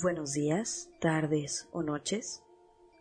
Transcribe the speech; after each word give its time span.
Buenos 0.00 0.32
días, 0.32 0.88
tardes 1.00 1.68
o 1.70 1.82
noches, 1.82 2.42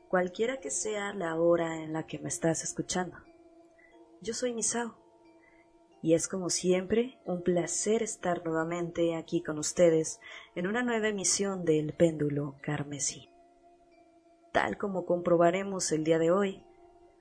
cualquiera 0.10 0.58
que 0.58 0.70
sea 0.70 1.14
la 1.14 1.40
hora 1.40 1.78
en 1.78 1.94
la 1.94 2.06
que 2.06 2.20
me 2.20 2.28
estás 2.28 2.66
escuchando. 2.66 3.16
Yo 4.20 4.34
soy 4.34 4.52
Misao 4.52 4.98
y 6.02 6.16
es 6.16 6.28
como 6.28 6.50
siempre 6.50 7.18
un 7.24 7.44
placer 7.44 8.04
estar 8.04 8.44
nuevamente 8.44 9.16
aquí 9.16 9.42
con 9.42 9.58
ustedes 9.58 10.20
en 10.54 10.68
una 10.68 10.84
nueva 10.84 11.08
emisión 11.08 11.64
del 11.64 11.94
péndulo 11.94 12.58
carmesí. 12.62 13.30
Tal 14.52 14.78
como 14.78 15.06
comprobaremos 15.06 15.94
el 15.94 16.04
día 16.04 16.20
de 16.20 16.32
hoy, 16.32 16.66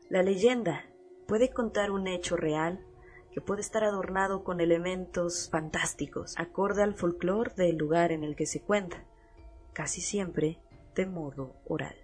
la 0.08 0.24
leyenda 0.24 0.84
puede 1.28 1.48
contar 1.50 1.92
un 1.92 2.08
hecho 2.08 2.36
real 2.36 2.84
que 3.30 3.40
puede 3.40 3.60
estar 3.60 3.84
adornado 3.84 4.42
con 4.42 4.60
elementos 4.60 5.48
fantásticos, 5.48 6.34
acorde 6.38 6.82
al 6.82 6.94
folclore 6.94 7.54
del 7.54 7.76
lugar 7.76 8.10
en 8.10 8.24
el 8.24 8.34
que 8.34 8.46
se 8.46 8.60
cuenta, 8.60 9.06
casi 9.72 10.00
siempre 10.00 10.58
de 10.94 11.06
modo 11.06 11.54
oral. 11.66 11.94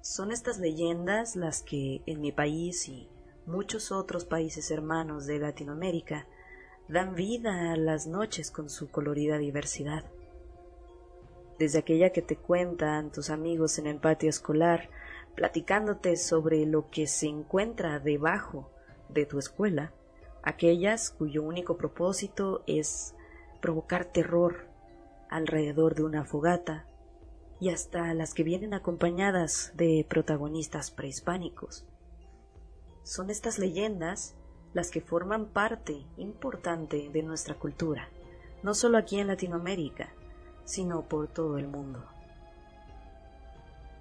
Son 0.00 0.32
estas 0.32 0.58
leyendas 0.58 1.34
las 1.34 1.62
que 1.62 2.02
en 2.06 2.20
mi 2.20 2.30
país 2.30 2.88
y 2.88 3.08
muchos 3.46 3.90
otros 3.90 4.24
países 4.24 4.70
hermanos 4.70 5.26
de 5.26 5.38
Latinoamérica 5.38 6.26
dan 6.88 7.14
vida 7.14 7.72
a 7.72 7.76
las 7.76 8.06
noches 8.06 8.50
con 8.50 8.68
su 8.68 8.90
colorida 8.90 9.38
diversidad. 9.38 10.04
Desde 11.58 11.78
aquella 11.78 12.10
que 12.10 12.20
te 12.20 12.36
cuentan 12.36 13.10
tus 13.12 13.30
amigos 13.30 13.78
en 13.78 13.86
el 13.86 13.96
patio 13.96 14.28
escolar, 14.28 14.90
platicándote 15.34 16.16
sobre 16.16 16.66
lo 16.66 16.90
que 16.90 17.06
se 17.06 17.26
encuentra 17.26 17.98
debajo 17.98 18.70
de 19.08 19.24
tu 19.24 19.38
escuela, 19.38 19.92
aquellas 20.42 21.10
cuyo 21.10 21.42
único 21.42 21.76
propósito 21.76 22.62
es 22.66 23.14
provocar 23.60 24.04
terror 24.04 24.66
alrededor 25.34 25.96
de 25.96 26.04
una 26.04 26.24
fogata, 26.24 26.86
y 27.58 27.70
hasta 27.70 28.14
las 28.14 28.34
que 28.34 28.44
vienen 28.44 28.72
acompañadas 28.72 29.72
de 29.74 30.06
protagonistas 30.08 30.92
prehispánicos. 30.92 31.84
Son 33.02 33.30
estas 33.30 33.58
leyendas 33.58 34.36
las 34.74 34.92
que 34.92 35.00
forman 35.00 35.46
parte 35.46 36.06
importante 36.18 37.10
de 37.12 37.22
nuestra 37.24 37.56
cultura, 37.56 38.08
no 38.62 38.74
solo 38.74 38.96
aquí 38.96 39.18
en 39.18 39.26
Latinoamérica, 39.26 40.10
sino 40.64 41.02
por 41.08 41.26
todo 41.26 41.58
el 41.58 41.66
mundo. 41.66 42.04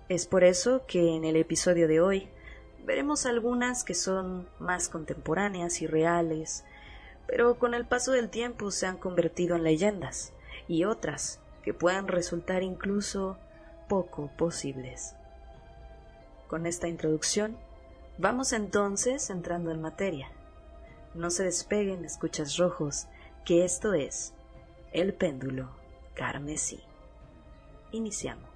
Es 0.10 0.28
por 0.28 0.44
eso 0.44 0.86
que 0.86 1.16
en 1.16 1.26
el 1.26 1.36
episodio 1.36 1.88
de 1.88 2.00
hoy 2.00 2.30
veremos 2.86 3.26
algunas 3.26 3.84
que 3.84 3.96
son 3.96 4.48
más 4.60 4.88
contemporáneas 4.88 5.82
y 5.82 5.88
reales, 5.88 6.64
pero 7.26 7.58
con 7.58 7.74
el 7.74 7.88
paso 7.88 8.12
del 8.12 8.30
tiempo 8.30 8.70
se 8.70 8.86
han 8.86 8.98
convertido 8.98 9.56
en 9.56 9.64
leyendas, 9.64 10.34
y 10.68 10.86
otras 10.86 11.40
que 11.62 11.74
puedan 11.74 12.08
resultar 12.08 12.64
incluso 12.64 13.38
poco 13.88 14.30
posibles. 14.38 15.16
Con 16.48 16.66
esta 16.66 16.88
introducción, 16.88 17.58
vamos 18.18 18.54
entonces 18.54 19.30
entrando 19.30 19.72
en 19.72 19.82
materia. 19.82 20.32
No 21.14 21.30
se 21.30 21.44
despeguen, 21.44 22.06
escuchas 22.06 22.58
rojos, 22.58 23.08
que 23.46 23.66
esto 23.66 23.94
es 23.94 24.34
el 24.92 25.14
péndulo 25.14 25.70
carmesí. 26.14 26.82
Iniciamos. 27.92 28.53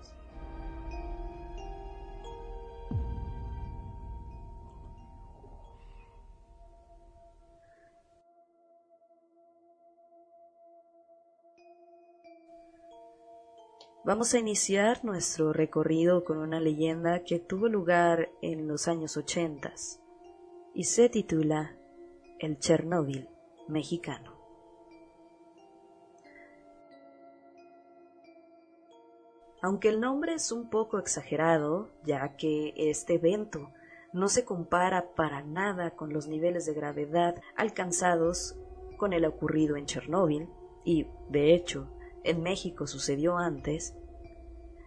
Vamos 14.07 14.33
a 14.33 14.39
iniciar 14.39 15.03
nuestro 15.03 15.51
recorrido 15.51 16.23
con 16.23 16.37
una 16.37 16.61
leyenda 16.61 17.25
que 17.25 17.39
tuvo 17.39 17.67
lugar 17.67 18.29
en 18.41 18.65
los 18.65 18.87
años 18.87 19.17
ochentas 19.17 20.01
y 20.73 20.85
se 20.85 21.09
titula 21.09 21.75
El 22.39 22.57
Chernóbil 22.57 23.27
mexicano. 23.67 24.31
Aunque 29.61 29.89
el 29.89 29.99
nombre 29.99 30.35
es 30.35 30.53
un 30.53 30.69
poco 30.69 30.99
exagerado, 30.99 31.89
ya 32.05 32.37
que 32.37 32.75
este 32.77 33.15
evento 33.15 33.73
no 34.13 34.29
se 34.29 34.45
compara 34.45 35.15
para 35.15 35.43
nada 35.43 35.91
con 35.97 36.13
los 36.13 36.29
niveles 36.29 36.65
de 36.65 36.73
gravedad 36.73 37.35
alcanzados 37.57 38.57
con 38.95 39.11
el 39.11 39.25
ocurrido 39.25 39.75
en 39.75 39.85
Chernóbil, 39.85 40.47
y, 40.85 41.07
de 41.27 41.53
hecho, 41.53 41.89
en 42.27 42.43
México 42.43 42.87
sucedió 42.87 43.37
antes, 43.37 43.95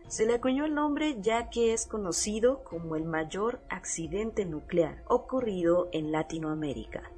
se 0.08 0.26
le 0.26 0.34
acuñó 0.34 0.64
el 0.64 0.74
nombre 0.74 1.18
ya 1.20 1.50
que 1.50 1.72
es 1.72 1.86
conocido 1.86 2.64
como 2.64 2.96
el 2.96 3.04
mayor 3.04 3.60
accidente 3.68 4.44
nuclear 4.44 5.04
ocurrido 5.06 5.88
en 5.92 6.10
Latinoamérica. 6.10 7.10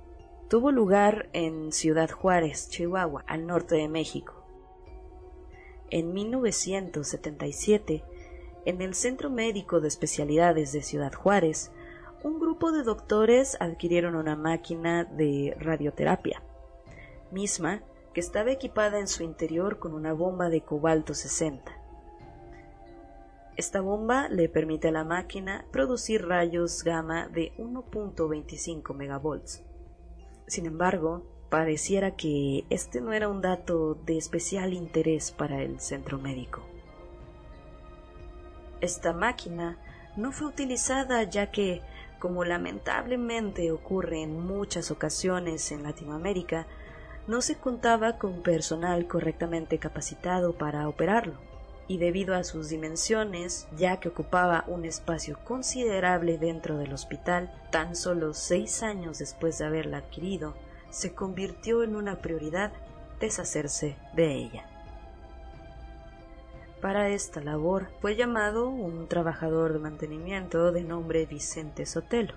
Tuvo 0.49 0.71
lugar 0.71 1.31
en 1.32 1.72
Ciudad 1.72 2.11
Juárez, 2.11 2.69
Chihuahua, 2.69 3.25
al 3.27 3.47
norte 3.47 3.77
de 3.77 3.88
México. 3.88 4.44
En 5.88 6.12
1977, 6.12 8.05
en 8.66 8.82
el 8.82 8.94
Centro 8.94 9.31
Médico 9.31 9.81
de 9.81 9.88
Especialidades 9.88 10.72
de 10.72 10.82
Ciudad 10.82 11.15
Juárez, 11.15 11.72
un 12.22 12.38
grupo 12.38 12.72
de 12.72 12.82
doctores 12.82 13.56
adquirieron 13.59 14.15
una 14.15 14.37
máquina 14.37 15.05
de 15.05 15.56
radioterapia, 15.59 16.43
misma 17.31 17.82
que 18.12 18.21
estaba 18.21 18.50
equipada 18.50 18.99
en 18.99 19.09
su 19.09 19.23
interior 19.23 19.78
con 19.78 19.95
una 19.95 20.12
bomba 20.12 20.49
de 20.49 20.62
cobalto 20.62 21.15
60. 21.15 21.73
Esta 23.56 23.81
bomba 23.81 24.28
le 24.28 24.49
permite 24.49 24.89
a 24.89 24.93
la 24.93 25.05
máquina 25.05 25.67
producir 25.71 26.27
rayos 26.27 26.84
gamma 26.84 27.28
de 27.28 27.53
1.25 27.59 28.95
megavolts. 28.95 29.62
Sin 30.47 30.67
embargo, 30.67 31.27
pareciera 31.50 32.17
que 32.17 32.65
este 32.71 33.03
no 33.03 33.12
era 33.12 33.28
un 33.28 33.43
dato 33.43 33.95
de 33.95 34.17
especial 34.17 34.73
interés 34.73 35.33
para 35.33 35.61
el 35.62 35.81
centro 35.81 36.19
médico. 36.19 36.62
Esta 38.81 39.12
máquina 39.12 39.79
no 40.17 40.33
fue 40.33 40.49
utilizada 40.49 41.23
ya 41.25 41.50
que, 41.50 41.83
como 42.19 42.44
lamentablemente 42.44 43.71
ocurre 43.71 44.23
en 44.23 44.41
muchas 44.41 44.91
ocasiones 44.91 45.71
en 45.73 45.83
Latinoamérica, 45.83 46.67
no 47.27 47.41
se 47.41 47.56
contaba 47.56 48.19
con 48.19 48.43
personal 48.43 49.06
correctamente 49.06 49.78
capacitado 49.78 50.55
para 50.55 50.88
operarlo, 50.88 51.34
y 51.88 51.99
debido 51.99 52.34
a 52.34 52.44
sus 52.44 52.69
dimensiones, 52.69 53.69
ya 53.77 53.99
que 53.99 54.09
ocupaba 54.09 54.65
un 54.66 54.84
espacio 54.84 55.38
considerable 55.44 56.38
dentro 56.38 56.78
del 56.78 56.93
hospital, 56.93 57.53
tan 57.71 57.97
solo 57.97 58.34
seis 58.34 58.82
años 58.82 59.19
después 59.19 59.59
de 59.59 59.66
haberla 59.66 59.99
adquirido, 59.99 60.55
se 60.91 61.15
convirtió 61.15 61.82
en 61.82 61.97
una 61.97 62.16
prioridad 62.16 62.72
deshacerse 63.21 63.97
de 64.15 64.34
ella. 64.34 64.66
Para 66.81 67.11
esta 67.11 67.41
labor 67.41 67.91
fue 68.00 68.16
llamado 68.16 68.69
un 68.69 69.06
trabajador 69.06 69.72
de 69.72 69.78
mantenimiento 69.78 70.72
de 70.72 70.82
nombre 70.82 71.27
Vicente 71.27 71.87
Sotelo, 71.87 72.34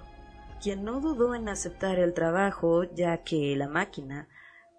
quien 0.62 0.84
no 0.84 1.02
dudó 1.02 1.34
en 1.34 1.50
aceptar 1.50 1.98
el 1.98 2.14
trabajo 2.14 2.84
ya 2.84 3.18
que 3.18 3.56
la 3.56 3.68
máquina 3.68 4.28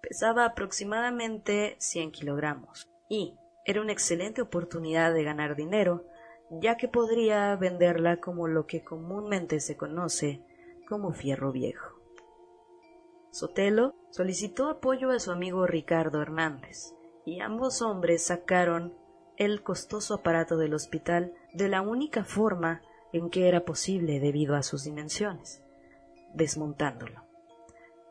pesaba 0.01 0.45
aproximadamente 0.45 1.75
100 1.79 2.11
kilogramos 2.11 2.87
y 3.09 3.35
era 3.65 3.81
una 3.81 3.91
excelente 3.91 4.41
oportunidad 4.41 5.13
de 5.13 5.23
ganar 5.23 5.55
dinero, 5.55 6.05
ya 6.49 6.77
que 6.77 6.87
podría 6.87 7.55
venderla 7.55 8.17
como 8.17 8.47
lo 8.47 8.65
que 8.65 8.83
comúnmente 8.83 9.59
se 9.59 9.75
conoce 9.75 10.41
como 10.87 11.11
fierro 11.11 11.51
viejo. 11.51 11.97
Sotelo 13.31 13.93
solicitó 14.09 14.69
apoyo 14.69 15.11
a 15.11 15.19
su 15.19 15.31
amigo 15.31 15.67
Ricardo 15.67 16.21
Hernández, 16.21 16.93
y 17.25 17.41
ambos 17.41 17.81
hombres 17.81 18.25
sacaron 18.25 18.93
el 19.35 19.61
costoso 19.61 20.13
aparato 20.15 20.57
del 20.57 20.73
hospital 20.73 21.33
de 21.53 21.67
la 21.67 21.81
única 21.81 22.23
forma 22.23 22.81
en 23.11 23.29
que 23.29 23.47
era 23.47 23.65
posible 23.65 24.19
debido 24.19 24.55
a 24.55 24.63
sus 24.63 24.85
dimensiones, 24.85 25.61
desmontándolo. 26.33 27.23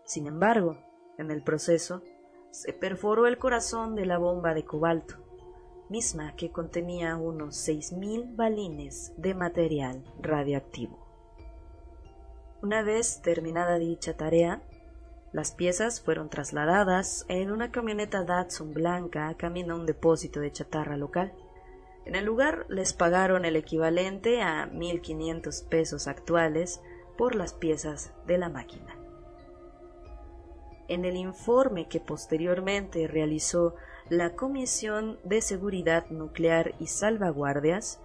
Sin 0.05 0.27
embargo, 0.27 0.79
en 1.19 1.31
el 1.31 1.43
proceso, 1.43 2.03
se 2.51 2.73
perforó 2.73 3.27
el 3.27 3.39
corazón 3.39 3.95
de 3.95 4.07
la 4.07 4.19
bomba 4.19 4.55
de 4.55 4.65
cobalto, 4.65 5.17
misma 5.89 6.35
que 6.37 6.51
contenía 6.51 7.17
unos 7.17 7.57
seis 7.57 7.93
mil 7.93 8.25
balines 8.35 9.13
de 9.17 9.35
material 9.35 10.05
radioactivo. 10.21 11.07
Una 12.63 12.83
vez 12.83 13.21
terminada 13.23 13.79
dicha 13.79 14.17
tarea, 14.17 14.63
las 15.33 15.53
piezas 15.53 16.01
fueron 16.01 16.31
trasladadas 16.31 17.27
en 17.29 17.53
una 17.53 17.71
camioneta 17.71 18.25
Datsun 18.25 18.73
blanca 18.73 19.35
camino 19.37 19.75
a 19.75 19.77
un 19.77 19.87
depósito 19.87 20.41
de 20.41 20.51
chatarra 20.51 20.97
local. 20.97 21.35
En 22.07 22.15
el 22.15 22.25
lugar 22.25 22.65
les 22.69 22.95
pagaron 22.95 23.45
el 23.45 23.57
equivalente 23.57 24.41
a 24.41 24.71
1.500 24.73 25.69
pesos 25.69 26.07
actuales 26.07 26.81
por 27.19 27.35
las 27.35 27.53
piezas 27.53 28.13
de 28.27 28.39
la 28.39 28.49
máquina. 28.49 29.06
En 30.89 31.05
el 31.05 31.17
informe 31.17 31.89
que 31.89 32.01
posteriormente 32.01 33.09
realizó 33.09 33.75
la 34.09 34.35
Comisión 34.35 35.19
de 35.25 35.41
Seguridad 35.41 36.09
Nuclear 36.11 36.75
y 36.79 36.87
Salvaguardias, 36.87 38.01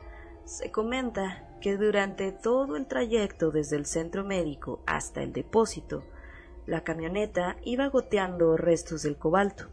se 0.45 0.71
comenta 0.71 1.47
que 1.61 1.77
durante 1.77 2.31
todo 2.31 2.75
el 2.75 2.87
trayecto 2.87 3.51
desde 3.51 3.75
el 3.75 3.85
centro 3.85 4.23
médico 4.23 4.81
hasta 4.87 5.21
el 5.21 5.31
depósito, 5.31 6.03
la 6.65 6.83
camioneta 6.83 7.57
iba 7.63 7.87
goteando 7.87 8.57
restos 8.57 9.03
del 9.03 9.17
cobalto. 9.17 9.67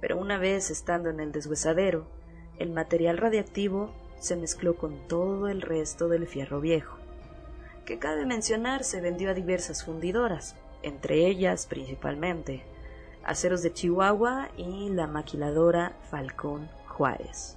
Pero 0.00 0.18
una 0.18 0.38
vez 0.38 0.70
estando 0.70 1.10
en 1.10 1.20
el 1.20 1.30
deshuesadero, 1.30 2.08
el 2.58 2.70
material 2.70 3.18
radiactivo 3.18 3.92
se 4.18 4.36
mezcló 4.36 4.76
con 4.76 5.06
todo 5.06 5.48
el 5.48 5.62
resto 5.62 6.08
del 6.08 6.26
fierro 6.26 6.60
viejo, 6.60 6.96
que 7.84 7.98
cabe 7.98 8.26
mencionar 8.26 8.84
se 8.84 9.00
vendió 9.00 9.30
a 9.30 9.34
diversas 9.34 9.84
fundidoras, 9.84 10.56
entre 10.82 11.26
ellas 11.26 11.66
principalmente 11.66 12.64
Aceros 13.24 13.62
de 13.62 13.72
Chihuahua 13.72 14.48
y 14.56 14.88
la 14.88 15.06
maquiladora 15.06 15.92
Falcón 16.10 16.68
Juárez. 16.88 17.56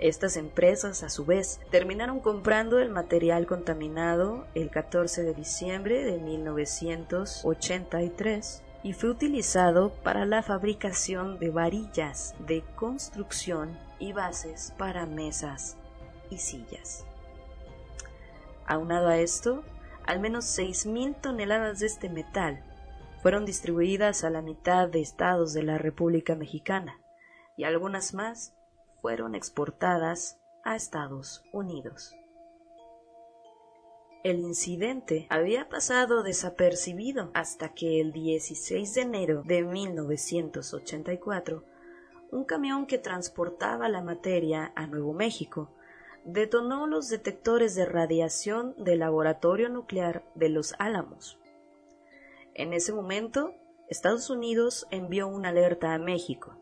Estas 0.00 0.36
empresas, 0.36 1.04
a 1.04 1.08
su 1.08 1.24
vez, 1.24 1.60
terminaron 1.70 2.18
comprando 2.18 2.80
el 2.80 2.90
material 2.90 3.46
contaminado 3.46 4.48
el 4.54 4.70
14 4.70 5.22
de 5.22 5.34
diciembre 5.34 6.04
de 6.04 6.18
1983 6.18 8.64
y 8.82 8.92
fue 8.92 9.10
utilizado 9.10 9.92
para 10.02 10.26
la 10.26 10.42
fabricación 10.42 11.38
de 11.38 11.50
varillas 11.50 12.34
de 12.40 12.64
construcción 12.74 13.78
y 14.00 14.12
bases 14.12 14.74
para 14.76 15.06
mesas 15.06 15.76
y 16.28 16.38
sillas. 16.38 17.04
Aunado 18.66 19.06
a 19.08 19.18
esto, 19.18 19.62
al 20.06 20.20
menos 20.20 20.44
6.000 20.58 21.20
toneladas 21.20 21.80
de 21.80 21.86
este 21.86 22.08
metal 22.08 22.64
fueron 23.22 23.46
distribuidas 23.46 24.24
a 24.24 24.30
la 24.30 24.42
mitad 24.42 24.88
de 24.88 25.00
estados 25.00 25.54
de 25.54 25.62
la 25.62 25.78
República 25.78 26.34
Mexicana 26.34 27.00
y 27.56 27.64
algunas 27.64 28.14
más 28.14 28.54
fueron 29.00 29.34
exportadas 29.34 30.38
a 30.62 30.76
Estados 30.76 31.42
Unidos. 31.52 32.14
El 34.24 34.38
incidente 34.38 35.26
había 35.28 35.68
pasado 35.68 36.22
desapercibido 36.22 37.30
hasta 37.34 37.74
que 37.74 38.00
el 38.00 38.12
16 38.12 38.94
de 38.94 39.00
enero 39.02 39.42
de 39.44 39.62
1984 39.62 41.64
un 42.30 42.44
camión 42.44 42.86
que 42.86 42.98
transportaba 42.98 43.88
la 43.88 44.00
materia 44.00 44.72
a 44.74 44.86
Nuevo 44.86 45.12
México 45.12 45.70
detonó 46.24 46.86
los 46.86 47.08
detectores 47.08 47.74
de 47.74 47.84
radiación 47.84 48.74
del 48.78 49.00
laboratorio 49.00 49.68
nuclear 49.68 50.24
de 50.34 50.48
Los 50.48 50.74
Álamos. 50.78 51.38
En 52.54 52.72
ese 52.72 52.92
momento, 52.92 53.54
Estados 53.88 54.30
Unidos 54.30 54.86
envió 54.90 55.28
una 55.28 55.50
alerta 55.50 55.92
a 55.92 55.98
México, 55.98 56.56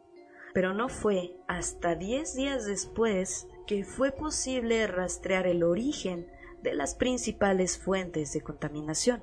pero 0.52 0.74
no 0.74 0.88
fue 0.88 1.36
hasta 1.46 1.94
diez 1.94 2.34
días 2.34 2.66
después 2.66 3.46
que 3.66 3.84
fue 3.84 4.10
posible 4.10 4.86
rastrear 4.86 5.46
el 5.46 5.62
origen 5.62 6.26
de 6.62 6.74
las 6.74 6.94
principales 6.94 7.78
fuentes 7.78 8.32
de 8.32 8.40
contaminación, 8.40 9.22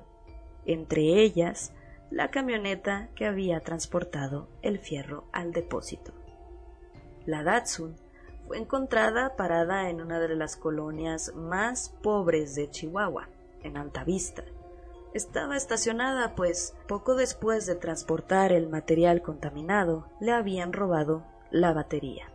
entre 0.64 1.22
ellas 1.22 1.72
la 2.10 2.30
camioneta 2.30 3.10
que 3.14 3.26
había 3.26 3.60
transportado 3.60 4.48
el 4.62 4.78
fierro 4.78 5.28
al 5.32 5.52
depósito. 5.52 6.12
La 7.26 7.42
Datsun 7.42 7.96
fue 8.50 8.58
encontrada 8.58 9.36
parada 9.36 9.90
en 9.90 10.00
una 10.00 10.18
de 10.18 10.34
las 10.34 10.56
colonias 10.56 11.32
más 11.36 11.94
pobres 12.02 12.56
de 12.56 12.68
Chihuahua, 12.68 13.28
en 13.62 13.76
Altavista. 13.76 14.42
Estaba 15.14 15.56
estacionada 15.56 16.34
pues 16.34 16.74
poco 16.88 17.14
después 17.14 17.66
de 17.66 17.76
transportar 17.76 18.50
el 18.50 18.68
material 18.68 19.22
contaminado 19.22 20.08
le 20.18 20.32
habían 20.32 20.72
robado 20.72 21.24
la 21.52 21.72
batería. 21.72 22.28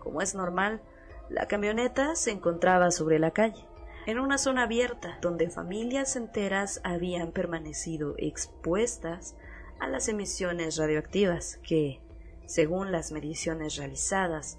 Como 0.00 0.20
es 0.20 0.34
normal, 0.34 0.82
la 1.30 1.48
camioneta 1.48 2.14
se 2.14 2.30
encontraba 2.30 2.90
sobre 2.90 3.18
la 3.18 3.30
calle, 3.30 3.64
en 4.04 4.18
una 4.18 4.36
zona 4.36 4.64
abierta 4.64 5.16
donde 5.22 5.48
familias 5.48 6.14
enteras 6.14 6.82
habían 6.84 7.32
permanecido 7.32 8.16
expuestas 8.18 9.34
a 9.80 9.88
las 9.88 10.08
emisiones 10.08 10.76
radioactivas 10.76 11.58
que, 11.66 12.02
según 12.44 12.92
las 12.92 13.12
mediciones 13.12 13.76
realizadas, 13.76 14.58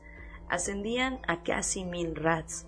ascendían 0.49 1.19
a 1.27 1.43
casi 1.43 1.85
mil 1.85 2.15
rats, 2.15 2.65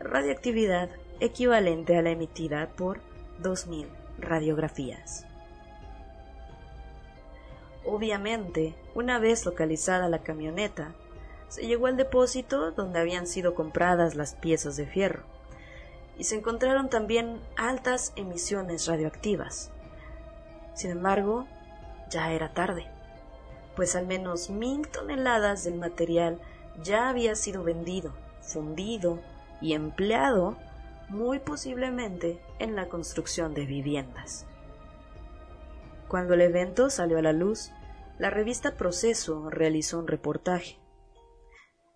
radiactividad 0.00 0.90
equivalente 1.20 1.96
a 1.96 2.02
la 2.02 2.10
emitida 2.10 2.68
por 2.76 3.00
2.000 3.42 3.86
radiografías. 4.18 5.26
Obviamente, 7.84 8.74
una 8.94 9.18
vez 9.18 9.46
localizada 9.46 10.08
la 10.08 10.20
camioneta, 10.20 10.94
se 11.48 11.66
llegó 11.66 11.86
al 11.86 11.96
depósito 11.96 12.72
donde 12.72 13.00
habían 13.00 13.26
sido 13.26 13.54
compradas 13.54 14.14
las 14.14 14.34
piezas 14.34 14.76
de 14.76 14.86
fierro, 14.86 15.22
y 16.18 16.24
se 16.24 16.36
encontraron 16.36 16.90
también 16.90 17.40
altas 17.56 18.12
emisiones 18.16 18.86
radioactivas. 18.86 19.70
Sin 20.74 20.90
embargo, 20.90 21.46
ya 22.10 22.32
era 22.32 22.52
tarde, 22.52 22.86
pues 23.76 23.96
al 23.96 24.06
menos 24.06 24.50
mil 24.50 24.88
toneladas 24.88 25.64
del 25.64 25.76
material 25.76 26.40
ya 26.82 27.08
había 27.08 27.34
sido 27.34 27.64
vendido, 27.64 28.14
fundido 28.40 29.20
y 29.60 29.74
empleado 29.74 30.56
muy 31.08 31.38
posiblemente 31.38 32.40
en 32.58 32.76
la 32.76 32.88
construcción 32.88 33.54
de 33.54 33.66
viviendas. 33.66 34.46
Cuando 36.08 36.34
el 36.34 36.42
evento 36.42 36.90
salió 36.90 37.18
a 37.18 37.22
la 37.22 37.32
luz, 37.32 37.70
la 38.18 38.30
revista 38.30 38.76
Proceso 38.76 39.48
realizó 39.50 39.98
un 39.98 40.06
reportaje, 40.06 40.78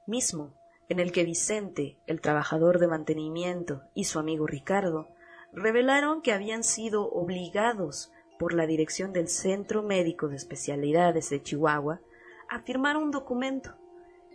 mismo 0.07 0.55
en 0.89 1.01
el 1.01 1.13
que 1.13 1.25
Vicente, 1.25 1.99
el 2.07 2.21
trabajador 2.21 2.79
de 2.79 2.87
mantenimiento, 2.87 3.83
y 3.95 4.05
su 4.05 4.19
amigo 4.19 4.47
Ricardo 4.47 5.09
revelaron 5.53 6.23
que 6.23 6.33
habían 6.33 6.65
sido 6.65 7.09
obligados 7.11 8.13
por 8.39 8.53
la 8.53 8.67
dirección 8.67 9.13
del 9.13 9.29
Centro 9.29 9.83
Médico 9.83 10.29
de 10.29 10.37
Especialidades 10.37 11.31
de 11.31 11.43
Chihuahua 11.43 12.01
a 12.49 12.61
firmar 12.61 12.97
un 12.97 13.11
documento 13.11 13.75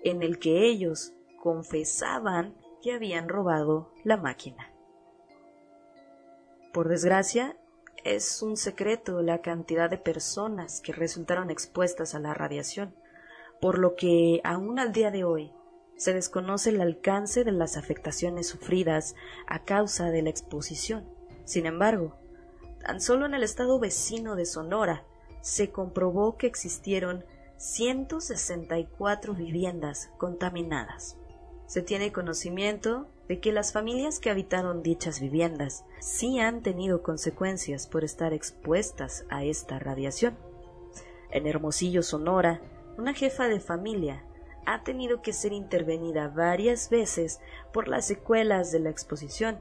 en 0.04 0.24
el 0.24 0.40
que 0.40 0.66
ellos 0.68 1.14
confesaban 1.42 2.56
que 2.82 2.94
habían 2.94 3.30
robado 3.30 3.92
la 4.04 4.18
máquina. 4.18 4.72
Por 6.74 6.90
desgracia, 6.90 7.58
es 8.04 8.42
un 8.42 8.56
secreto 8.56 9.22
la 9.22 9.42
cantidad 9.42 9.90
de 9.90 9.98
personas 9.98 10.80
que 10.82 10.94
resultaron 10.94 11.50
expuestas 11.50 12.16
a 12.16 12.20
la 12.20 12.34
radiación, 12.34 12.96
por 13.60 13.80
lo 13.80 13.96
que 13.96 14.40
aún 14.44 14.80
al 14.80 14.94
día 14.94 15.12
de 15.12 15.24
hoy 15.24 15.52
se 15.96 16.14
desconoce 16.14 16.70
el 16.70 16.80
alcance 16.80 17.44
de 17.44 17.52
las 17.52 17.76
afectaciones 17.76 18.48
sufridas 18.48 19.16
a 19.48 19.64
causa 19.64 20.12
de 20.12 20.22
la 20.22 20.30
exposición. 20.30 21.06
Sin 21.44 21.66
embargo, 21.66 22.16
tan 22.86 23.02
solo 23.02 23.26
en 23.26 23.34
el 23.34 23.44
estado 23.44 23.80
vecino 23.80 24.36
de 24.36 24.46
Sonora 24.46 25.04
se 25.42 25.72
comprobó 25.72 26.38
que 26.38 26.48
existieron 26.48 27.26
164 27.58 29.34
viviendas 29.34 30.12
contaminadas. 30.20 31.18
Se 31.66 31.82
tiene 31.82 32.12
conocimiento 32.12 33.08
de 33.28 33.40
que 33.40 33.52
las 33.52 33.74
familias 33.74 34.20
que 34.20 34.30
habitaron 34.30 34.84
dichas 34.84 35.20
viviendas 35.20 35.84
sí 36.00 36.40
han 36.40 36.62
tenido 36.62 37.02
consecuencias 37.02 37.88
por 37.88 38.04
estar 38.04 38.32
expuestas 38.32 39.26
a 39.30 39.44
esta 39.44 39.80
radiación. 39.80 40.38
En 41.32 41.48
Hermosillo, 41.48 42.04
Sonora, 42.04 42.62
una 42.96 43.16
jefa 43.16 43.48
de 43.48 43.60
familia 43.60 44.24
ha 44.68 44.84
tenido 44.84 45.24
que 45.24 45.34
ser 45.34 45.52
intervenida 45.52 46.28
varias 46.28 46.92
veces 46.92 47.40
por 47.74 47.88
las 47.88 48.06
secuelas 48.06 48.72
de 48.72 48.82
la 48.82 48.92
exposición 48.92 49.60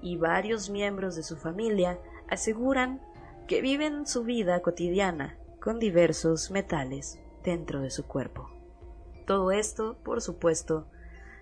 y 0.00 0.16
varios 0.16 0.70
miembros 0.70 1.16
de 1.16 1.24
su 1.24 1.36
familia 1.36 1.98
aseguran 2.28 3.00
que 3.48 3.60
viven 3.60 4.06
su 4.06 4.22
vida 4.22 4.62
cotidiana 4.62 5.36
con 5.60 5.80
diversos 5.80 6.50
metales 6.52 7.18
dentro 7.42 7.80
de 7.80 7.90
su 7.90 8.06
cuerpo. 8.06 8.50
Todo 9.26 9.52
esto, 9.52 9.96
por 10.02 10.20
supuesto, 10.20 10.86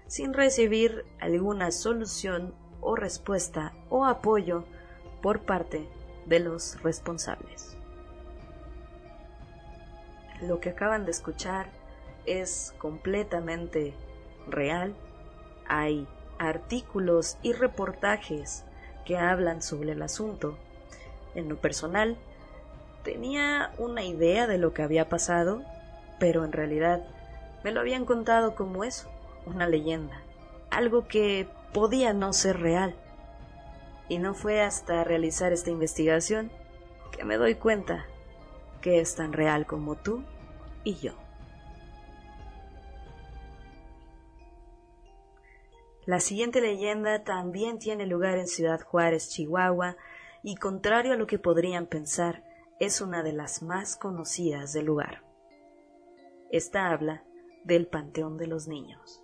sin 0.06 0.34
recibir 0.34 1.04
alguna 1.20 1.70
solución 1.70 2.54
o 2.80 2.96
respuesta 2.96 3.72
o 3.88 4.04
apoyo 4.04 4.64
por 5.22 5.40
parte 5.42 5.88
de 6.26 6.40
los 6.40 6.82
responsables. 6.82 7.76
Lo 10.42 10.60
que 10.60 10.70
acaban 10.70 11.04
de 11.04 11.10
escuchar 11.10 11.70
es 12.26 12.74
completamente 12.78 13.94
real. 14.48 14.94
Hay 15.68 16.08
artículos 16.38 17.36
y 17.42 17.52
reportajes 17.52 18.64
que 19.04 19.18
hablan 19.18 19.62
sobre 19.62 19.92
el 19.92 20.02
asunto. 20.02 20.56
En 21.34 21.48
lo 21.48 21.56
personal, 21.56 22.16
tenía 23.04 23.72
una 23.78 24.04
idea 24.04 24.46
de 24.46 24.58
lo 24.58 24.72
que 24.72 24.82
había 24.82 25.08
pasado, 25.08 25.62
pero 26.20 26.44
en 26.44 26.52
realidad 26.52 27.02
me 27.64 27.72
lo 27.72 27.80
habían 27.80 28.04
contado 28.04 28.54
como 28.54 28.84
eso, 28.84 29.10
una 29.46 29.66
leyenda, 29.66 30.22
algo 30.70 31.08
que 31.08 31.48
podía 31.72 32.12
no 32.12 32.32
ser 32.32 32.60
real. 32.60 32.94
Y 34.08 34.18
no 34.18 34.34
fue 34.34 34.60
hasta 34.60 35.02
realizar 35.02 35.52
esta 35.52 35.70
investigación 35.70 36.52
que 37.10 37.24
me 37.24 37.36
doy 37.36 37.56
cuenta 37.56 38.06
que 38.80 39.00
es 39.00 39.16
tan 39.16 39.32
real 39.32 39.66
como 39.66 39.96
tú 39.96 40.22
y 40.84 40.94
yo. 40.96 41.14
La 46.06 46.18
siguiente 46.18 46.60
leyenda 46.60 47.24
también 47.24 47.78
tiene 47.78 48.06
lugar 48.06 48.38
en 48.38 48.46
Ciudad 48.46 48.80
Juárez, 48.80 49.28
Chihuahua, 49.28 49.96
y 50.42 50.56
contrario 50.56 51.12
a 51.12 51.16
lo 51.16 51.26
que 51.26 51.38
podrían 51.38 51.86
pensar, 51.86 52.42
es 52.80 53.00
una 53.00 53.22
de 53.22 53.32
las 53.32 53.62
más 53.62 53.96
conocidas 53.96 54.72
del 54.72 54.86
lugar. 54.86 55.29
Esta 56.52 56.90
habla 56.90 57.22
del 57.62 57.86
Panteón 57.86 58.36
de 58.36 58.48
los 58.48 58.66
Niños. 58.66 59.22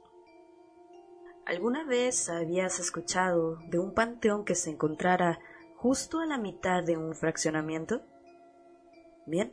¿Alguna 1.45 1.85
vez 1.85 2.28
habías 2.28 2.78
escuchado 2.78 3.56
de 3.68 3.80
un 3.80 3.95
panteón 3.95 4.45
que 4.45 4.54
se 4.54 4.71
encontrara 4.71 5.40
justo 5.75 6.21
a 6.21 6.26
la 6.26 6.38
mitad 6.38 6.85
de 6.85 6.97
un 6.97 7.16
fraccionamiento? 7.16 8.02
Bien, 9.26 9.52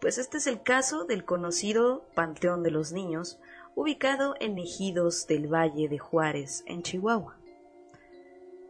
pues 0.00 0.16
este 0.16 0.38
es 0.38 0.46
el 0.46 0.62
caso 0.62 1.04
del 1.04 1.26
conocido 1.26 2.06
Panteón 2.14 2.62
de 2.62 2.70
los 2.70 2.92
Niños, 2.92 3.38
ubicado 3.74 4.34
en 4.40 4.56
Ejidos 4.56 5.26
del 5.26 5.52
Valle 5.52 5.90
de 5.90 5.98
Juárez, 5.98 6.64
en 6.66 6.82
Chihuahua. 6.82 7.36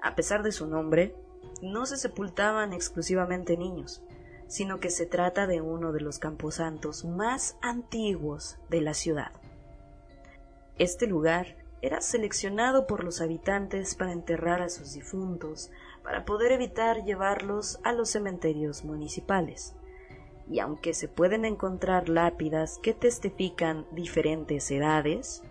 A 0.02 0.16
pesar 0.16 0.42
de 0.42 0.50
su 0.50 0.66
nombre, 0.66 1.14
no 1.62 1.86
se 1.86 1.96
sepultaban 1.96 2.72
exclusivamente 2.72 3.56
niños, 3.56 4.02
sino 4.52 4.80
que 4.80 4.90
se 4.90 5.06
trata 5.06 5.46
de 5.46 5.62
uno 5.62 5.92
de 5.92 6.02
los 6.02 6.18
camposantos 6.18 7.06
más 7.06 7.56
antiguos 7.62 8.58
de 8.68 8.82
la 8.82 8.92
ciudad. 8.92 9.32
Este 10.76 11.06
lugar 11.06 11.56
era 11.80 12.02
seleccionado 12.02 12.86
por 12.86 13.02
los 13.02 13.22
habitantes 13.22 13.94
para 13.94 14.12
enterrar 14.12 14.60
a 14.60 14.68
sus 14.68 14.92
difuntos, 14.92 15.70
para 16.02 16.26
poder 16.26 16.52
evitar 16.52 17.02
llevarlos 17.02 17.80
a 17.82 17.94
los 17.94 18.10
cementerios 18.10 18.84
municipales. 18.84 19.74
Y 20.50 20.58
aunque 20.58 20.92
se 20.92 21.08
pueden 21.08 21.46
encontrar 21.46 22.10
lápidas 22.10 22.78
que 22.82 22.92
testifican 22.92 23.86
diferentes 23.92 24.70
edades, 24.70 25.42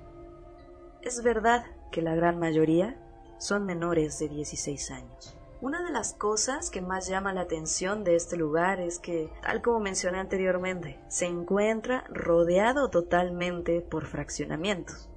es 1.02 1.24
verdad 1.24 1.66
que 1.92 2.04
la 2.04 2.14
gran 2.14 2.38
mayoría 2.38 3.02
son 3.40 3.66
menores 3.66 4.20
de 4.20 4.30
16 4.30 4.92
años. 4.92 5.41
Una 5.62 5.84
de 5.84 5.92
las 5.92 6.14
cosas 6.16 6.72
que 6.72 6.82
más 6.82 7.08
llama 7.08 7.34
la 7.34 7.42
atención 7.42 8.04
de 8.04 8.16
este 8.16 8.36
lugar 8.36 8.80
es 8.80 8.98
que, 8.98 9.30
tal 9.44 9.62
como 9.62 9.80
mencioné 9.80 10.18
anteriormente, 10.18 11.00
se 11.08 11.28
encuentra 11.28 12.04
rodeado 12.10 12.90
totalmente 12.90 13.82
por 13.82 14.08
fraccionamientos. 14.08 15.08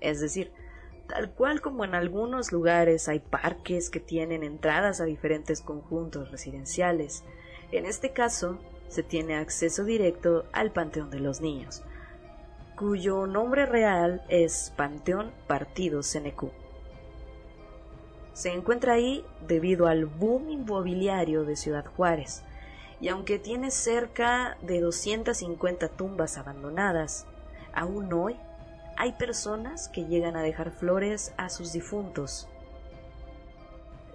Es 0.00 0.18
decir, 0.18 0.50
tal 1.06 1.30
cual 1.30 1.60
como 1.60 1.84
en 1.84 1.94
algunos 1.94 2.50
lugares 2.50 3.08
hay 3.08 3.20
parques 3.20 3.88
que 3.88 4.00
tienen 4.00 4.42
entradas 4.42 5.00
a 5.00 5.04
diferentes 5.04 5.60
conjuntos 5.60 6.32
residenciales, 6.32 7.22
en 7.70 7.86
este 7.86 8.12
caso 8.12 8.58
se 8.88 9.04
tiene 9.04 9.36
acceso 9.36 9.84
directo 9.84 10.44
al 10.52 10.72
Panteón 10.72 11.10
de 11.10 11.20
los 11.20 11.40
Niños, 11.40 11.84
cuyo 12.76 13.28
nombre 13.28 13.64
real 13.64 14.24
es 14.28 14.72
Panteón 14.76 15.30
Partido 15.46 16.00
CNQ 16.02 16.63
se 18.34 18.52
encuentra 18.52 18.94
ahí 18.94 19.24
debido 19.46 19.86
al 19.86 20.06
boom 20.06 20.50
inmobiliario 20.50 21.44
de 21.44 21.56
Ciudad 21.56 21.86
Juárez, 21.86 22.42
y 23.00 23.08
aunque 23.08 23.38
tiene 23.38 23.70
cerca 23.70 24.58
de 24.60 24.80
250 24.80 25.88
tumbas 25.88 26.36
abandonadas, 26.36 27.26
aún 27.72 28.12
hoy 28.12 28.36
hay 28.96 29.12
personas 29.12 29.88
que 29.88 30.04
llegan 30.04 30.36
a 30.36 30.42
dejar 30.42 30.70
flores 30.70 31.32
a 31.36 31.48
sus 31.48 31.72
difuntos. 31.72 32.48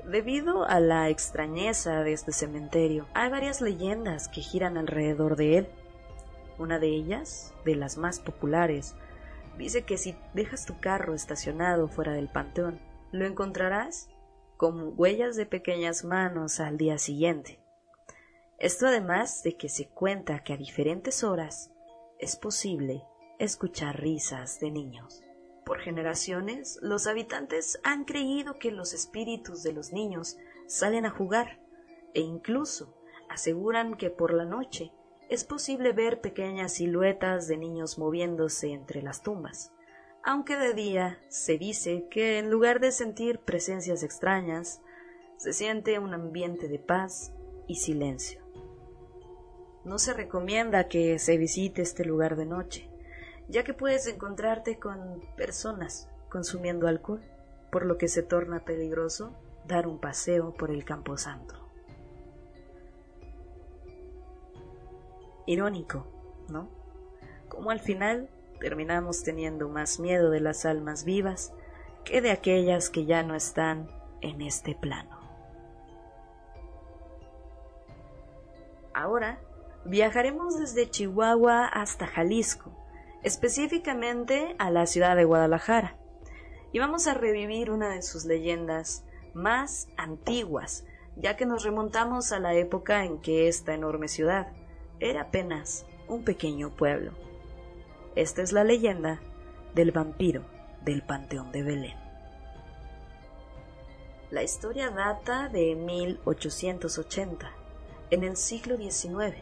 Debido 0.05 0.65
a 0.65 0.79
la 0.79 1.09
extrañeza 1.09 2.03
de 2.03 2.13
este 2.13 2.31
cementerio, 2.31 3.05
hay 3.13 3.29
varias 3.29 3.61
leyendas 3.61 4.27
que 4.27 4.41
giran 4.41 4.77
alrededor 4.77 5.35
de 5.35 5.59
él. 5.59 5.67
Una 6.57 6.79
de 6.79 6.87
ellas, 6.87 7.53
de 7.63 7.75
las 7.75 7.97
más 7.97 8.19
populares, 8.19 8.95
dice 9.57 9.83
que 9.83 9.97
si 9.97 10.15
dejas 10.33 10.65
tu 10.65 10.79
carro 10.79 11.13
estacionado 11.13 11.87
fuera 11.87 12.13
del 12.13 12.27
panteón, 12.27 12.79
lo 13.11 13.25
encontrarás 13.25 14.09
con 14.57 14.93
huellas 14.97 15.35
de 15.35 15.45
pequeñas 15.45 16.03
manos 16.03 16.59
al 16.59 16.77
día 16.77 16.97
siguiente. 16.97 17.59
Esto 18.57 18.87
además 18.87 19.41
de 19.43 19.55
que 19.55 19.69
se 19.69 19.87
cuenta 19.87 20.43
que 20.43 20.53
a 20.53 20.57
diferentes 20.57 21.23
horas 21.23 21.71
es 22.19 22.35
posible 22.35 23.03
escuchar 23.39 24.01
risas 24.01 24.59
de 24.59 24.71
niños. 24.71 25.23
Por 25.65 25.79
generaciones, 25.79 26.77
los 26.81 27.07
habitantes 27.07 27.79
han 27.83 28.03
creído 28.03 28.59
que 28.59 28.71
los 28.71 28.93
espíritus 28.93 29.63
de 29.63 29.71
los 29.71 29.93
niños 29.93 30.37
salen 30.67 31.05
a 31.05 31.11
jugar 31.11 31.61
e 32.13 32.21
incluso 32.21 32.97
aseguran 33.29 33.95
que 33.95 34.09
por 34.09 34.33
la 34.33 34.45
noche 34.45 34.91
es 35.29 35.43
posible 35.45 35.93
ver 35.93 36.21
pequeñas 36.21 36.73
siluetas 36.73 37.47
de 37.47 37.55
niños 37.55 37.97
moviéndose 37.97 38.71
entre 38.71 39.01
las 39.01 39.21
tumbas 39.21 39.71
aunque 40.23 40.57
de 40.57 40.73
día 40.73 41.19
se 41.29 41.57
dice 41.57 42.07
que 42.09 42.39
en 42.39 42.49
lugar 42.49 42.79
de 42.79 42.91
sentir 42.91 43.39
presencias 43.39 44.03
extrañas, 44.03 44.81
se 45.37 45.53
siente 45.53 45.99
un 45.99 46.13
ambiente 46.13 46.67
de 46.67 46.79
paz 46.79 47.31
y 47.67 47.75
silencio. 47.75 48.41
No 49.85 49.97
se 49.97 50.13
recomienda 50.13 50.89
que 50.89 51.17
se 51.19 51.37
visite 51.37 51.81
este 51.81 52.03
lugar 52.03 52.35
de 52.35 52.45
noche, 52.45 52.89
ya 53.47 53.63
que 53.63 53.73
puedes 53.73 54.05
encontrarte 54.07 54.77
con 54.77 55.21
personas 55.37 56.09
consumiendo 56.29 56.87
alcohol, 56.87 57.23
por 57.71 57.85
lo 57.85 57.97
que 57.97 58.07
se 58.07 58.21
torna 58.21 58.65
peligroso 58.65 59.33
dar 59.67 59.87
un 59.87 59.99
paseo 59.99 60.53
por 60.53 60.71
el 60.71 60.83
camposanto. 60.83 61.55
Irónico, 65.45 66.05
¿no? 66.49 66.69
Como 67.47 67.71
al 67.71 67.79
final 67.79 68.29
terminamos 68.59 69.23
teniendo 69.23 69.69
más 69.69 69.99
miedo 69.99 70.29
de 70.29 70.39
las 70.39 70.65
almas 70.65 71.05
vivas 71.05 71.53
que 72.03 72.21
de 72.21 72.31
aquellas 72.31 72.89
que 72.89 73.05
ya 73.05 73.23
no 73.23 73.35
están 73.35 73.89
en 74.21 74.41
este 74.41 74.75
plano. 74.75 75.19
Ahora 78.93 79.39
viajaremos 79.85 80.59
desde 80.59 80.89
Chihuahua 80.89 81.65
hasta 81.65 82.05
Jalisco, 82.05 82.71
específicamente 83.23 84.55
a 84.59 84.71
la 84.71 84.85
ciudad 84.85 85.15
de 85.15 85.25
Guadalajara, 85.25 85.95
y 86.71 86.79
vamos 86.79 87.07
a 87.07 87.13
revivir 87.13 87.71
una 87.71 87.89
de 87.89 88.01
sus 88.01 88.25
leyendas 88.25 89.05
más 89.33 89.87
antiguas, 89.97 90.85
ya 91.15 91.35
que 91.37 91.45
nos 91.45 91.63
remontamos 91.63 92.31
a 92.31 92.39
la 92.39 92.53
época 92.53 93.05
en 93.05 93.19
que 93.19 93.47
esta 93.47 93.73
enorme 93.73 94.07
ciudad 94.07 94.51
era 94.99 95.21
apenas 95.21 95.85
un 96.07 96.23
pequeño 96.23 96.71
pueblo. 96.75 97.28
Esta 98.15 98.41
es 98.41 98.51
la 98.53 98.63
leyenda 98.63 99.19
del 99.75 99.91
vampiro 99.91 100.41
del 100.83 101.03
Panteón 101.03 101.51
de 101.51 101.61
Belén. 101.61 101.97
La 104.31 104.41
historia 104.41 104.89
data 104.89 105.47
de 105.47 105.75
1880. 105.75 107.51
En 108.09 108.23
el 108.23 108.35
siglo 108.35 108.77
XIX 108.77 109.35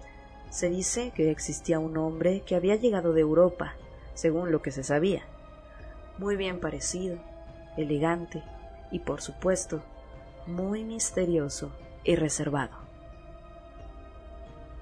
se 0.50 0.70
dice 0.70 1.14
que 1.16 1.32
existía 1.32 1.80
un 1.80 1.96
hombre 1.98 2.42
que 2.42 2.56
había 2.56 2.76
llegado 2.76 3.14
de 3.14 3.22
Europa, 3.22 3.76
según 4.14 4.52
lo 4.52 4.62
que 4.62 4.72
se 4.72 4.84
sabía. 4.84 5.24
Muy 6.18 6.36
bien 6.36 6.60
parecido, 6.60 7.18
elegante 7.78 8.44
y 8.92 9.00
por 9.00 9.22
supuesto 9.22 9.82
muy 10.46 10.84
misterioso 10.84 11.72
y 12.04 12.16
reservado. 12.16 12.76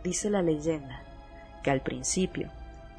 Dice 0.04 0.32
la 0.32 0.42
leyenda 0.42 1.04
que 1.64 1.70
al 1.70 1.82
principio 1.82 2.52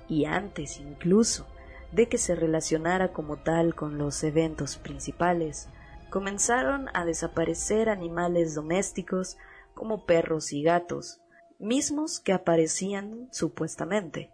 y 0.08 0.24
antes 0.24 0.80
incluso 0.80 1.46
de 1.92 2.08
que 2.08 2.18
se 2.18 2.34
relacionara 2.34 3.12
como 3.12 3.36
tal 3.36 3.74
con 3.74 3.98
los 3.98 4.22
eventos 4.24 4.76
principales, 4.76 5.68
comenzaron 6.10 6.88
a 6.94 7.04
desaparecer 7.04 7.88
animales 7.88 8.54
domésticos 8.54 9.36
como 9.74 10.04
perros 10.04 10.52
y 10.52 10.62
gatos, 10.62 11.20
mismos 11.58 12.20
que 12.20 12.32
aparecían 12.32 13.28
supuestamente, 13.30 14.30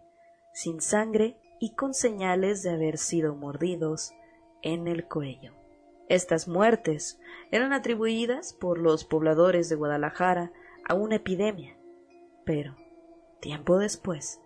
sin 0.53 0.81
sangre 0.81 1.37
y 1.59 1.73
con 1.75 1.93
señales 1.93 2.63
de 2.63 2.71
haber 2.71 2.97
sido 2.97 3.35
mordidos 3.35 4.13
en 4.61 4.87
el 4.87 5.05
cuello. 5.05 5.53
Estas 6.09 6.47
muertes 6.47 7.19
eran 7.51 7.73
atribuidas 7.73 8.53
por 8.53 8.77
los 8.77 9.05
pobladores 9.05 9.69
de 9.69 9.75
Guadalajara 9.75 10.51
a 10.87 10.95
una 10.95 11.15
epidemia, 11.15 11.77
pero 12.45 12.75
tiempo 13.39 13.77
después 13.77 14.41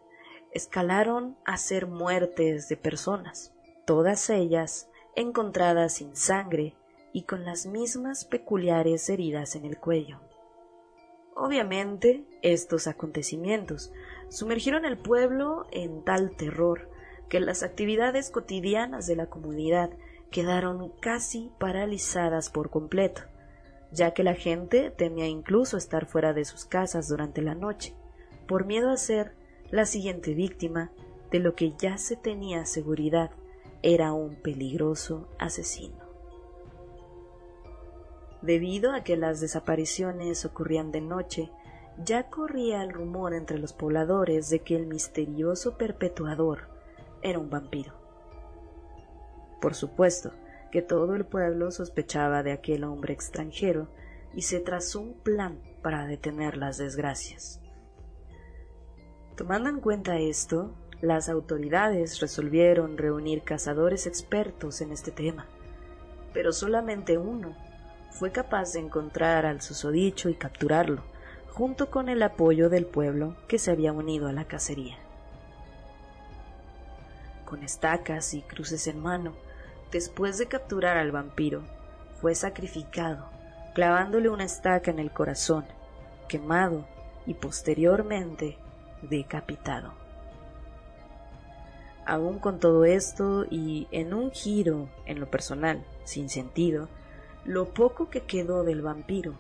escalaron 0.51 1.38
a 1.46 1.58
ser 1.58 1.88
muertes 1.88 2.70
de 2.70 2.77
personas, 2.77 3.54
todas 3.86 4.30
ellas 4.30 4.89
encontradas 5.16 5.94
sin 5.94 6.16
sangre 6.16 6.75
y 7.13 7.24
con 7.24 7.46
las 7.46 7.66
mismas 7.66 8.25
peculiares 8.25 9.10
heridas 9.10 9.56
en 9.56 9.66
el 9.66 9.77
cuello. 9.77 10.20
Obviamente, 11.36 12.25
estos 12.42 12.88
acontecimientos 12.88 13.92
sumergieron 14.30 14.86
al 14.86 14.98
pueblo 14.98 15.68
en 15.72 16.04
tal 16.04 16.36
terror 16.36 16.89
que 17.30 17.39
las 17.39 17.63
actividades 17.63 18.32
cotidianas 18.32 19.06
de 19.08 19.16
la 19.16 19.27
comunidad 19.27 19.92
quedaron 20.32 20.89
casi 21.00 21.51
paralizadas 21.60 22.50
por 22.50 22.70
completo, 22.70 23.22
ya 23.92 24.13
que 24.13 24.24
la 24.24 24.34
gente 24.34 24.92
temía 24.92 25.27
incluso 25.27 25.77
estar 25.77 26.06
fuera 26.06 26.34
de 26.34 26.46
sus 26.46 26.66
casas 26.66 27.08
durante 27.08 27.42
la 27.42 27.56
noche, 27.56 27.96
por 28.48 28.66
miedo 28.66 28.89
a 28.89 28.98
ser 28.98 29.34
la 29.72 29.86
siguiente 29.86 30.34
víctima 30.34 30.92
de 31.32 31.40
lo 31.40 31.56
que 31.56 31.74
ya 31.78 31.98
se 31.98 32.16
tenía 32.16 32.66
seguridad 32.66 33.32
era 33.82 34.14
un 34.14 34.36
peligroso 34.36 35.28
asesino. 35.40 36.08
Debido 38.42 38.94
a 38.94 39.04
que 39.04 39.18
las 39.18 39.42
desapariciones 39.42 40.46
ocurrían 40.46 40.92
de 40.92 41.02
noche, 41.02 41.52
ya 42.04 42.30
corría 42.30 42.84
el 42.84 42.92
rumor 42.92 43.34
entre 43.34 43.58
los 43.58 43.74
pobladores 43.74 44.50
de 44.50 44.60
que 44.60 44.76
el 44.76 44.86
misterioso 44.86 45.78
perpetuador 45.78 46.70
era 47.22 47.40
un 47.40 47.50
vampiro. 47.50 47.94
Por 49.60 49.74
supuesto 49.74 50.32
que 50.72 50.82
todo 50.82 51.16
el 51.16 51.26
pueblo 51.26 51.72
sospechaba 51.72 52.44
de 52.44 52.52
aquel 52.52 52.84
hombre 52.84 53.14
extranjero 53.14 53.90
y 54.34 54.44
se 54.44 54.60
trazó 54.60 55.02
un 55.02 55.14
plan 55.14 55.60
para 55.82 56.06
detener 56.06 56.58
las 56.58 56.78
desgracias. 56.78 57.60
Tomando 59.38 59.70
en 59.70 59.79
cuenta 59.79 60.17
esto, 60.17 60.72
las 61.00 61.29
autoridades 61.29 62.20
resolvieron 62.20 62.98
reunir 62.98 63.44
cazadores 63.44 64.08
expertos 64.08 64.82
en 64.82 64.91
este 64.91 65.12
tema, 65.12 65.46
pero 66.34 66.51
solamente 66.51 67.20
uno 67.20 67.56
fue 68.10 68.32
capaz 68.32 68.74
de 68.74 68.79
encontrar 68.79 69.46
al 69.46 69.62
susodicho 69.62 70.29
y 70.29 70.34
capturarlo, 70.34 71.03
junto 71.51 71.91
con 71.91 72.10
el 72.10 72.24
apoyo 72.24 72.67
del 72.70 72.88
pueblo 72.88 73.36
que 73.48 73.60
se 73.60 73.70
había 73.70 73.94
unido 73.94 74.27
a 74.27 74.34
la 74.34 74.46
cacería. 74.46 74.98
Con 77.46 77.62
estacas 77.62 78.34
y 78.34 78.41
cruces 78.41 78.88
en 78.88 79.00
mano, 79.00 79.34
después 79.91 80.39
de 80.39 80.48
capturar 80.48 80.98
al 80.98 81.12
vampiro, 81.12 81.62
fue 82.20 82.34
sacrificado, 82.34 83.29
clavándole 83.75 84.29
una 84.29 84.46
estaca 84.46 84.89
en 84.89 84.98
el 84.98 85.12
corazón, 85.12 85.65
quemado 86.27 86.88
y 87.27 87.36
posteriormente 87.36 88.58
decapitado. 89.10 89.94
Aún 92.06 92.40
con 92.40 92.60
todo 92.60 92.86
esto 92.86 93.46
y 93.50 93.88
en 93.92 94.14
un 94.14 94.32
giro 94.32 94.90
en 95.06 95.20
lo 95.20 95.30
personal, 95.30 95.84
sin 96.06 96.30
sentido, 96.30 96.88
lo 97.44 97.74
poco 97.74 98.10
que 98.10 98.22
quedó 98.22 98.64
del 98.64 98.82
vampiro 98.82 99.36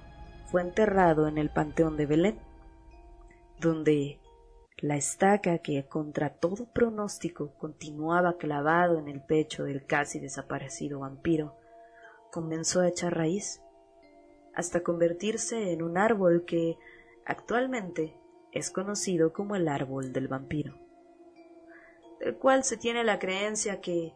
fue 0.47 0.61
enterrado 0.61 1.27
en 1.27 1.37
el 1.37 1.49
Panteón 1.49 1.97
de 1.97 2.05
Belén, 2.05 2.39
donde 3.59 4.19
la 4.77 4.95
estaca 4.95 5.59
que 5.59 5.85
contra 5.87 6.29
todo 6.29 6.65
pronóstico 6.65 7.53
continuaba 7.57 8.37
clavado 8.37 8.99
en 8.99 9.07
el 9.07 9.21
pecho 9.21 9.63
del 9.63 9.85
casi 9.85 10.19
desaparecido 10.19 10.99
vampiro 10.99 11.55
comenzó 12.31 12.81
a 12.81 12.87
echar 12.87 13.15
raíz, 13.15 13.61
hasta 14.53 14.83
convertirse 14.83 15.71
en 15.71 15.81
un 15.81 15.97
árbol 15.97 16.45
que 16.45 16.77
actualmente 17.25 18.13
es 18.51 18.71
conocido 18.71 19.33
como 19.33 19.55
el 19.55 19.67
árbol 19.67 20.13
del 20.13 20.27
vampiro, 20.27 20.77
del 22.19 22.35
cual 22.37 22.63
se 22.63 22.77
tiene 22.77 23.03
la 23.03 23.19
creencia 23.19 23.81
que 23.81 24.13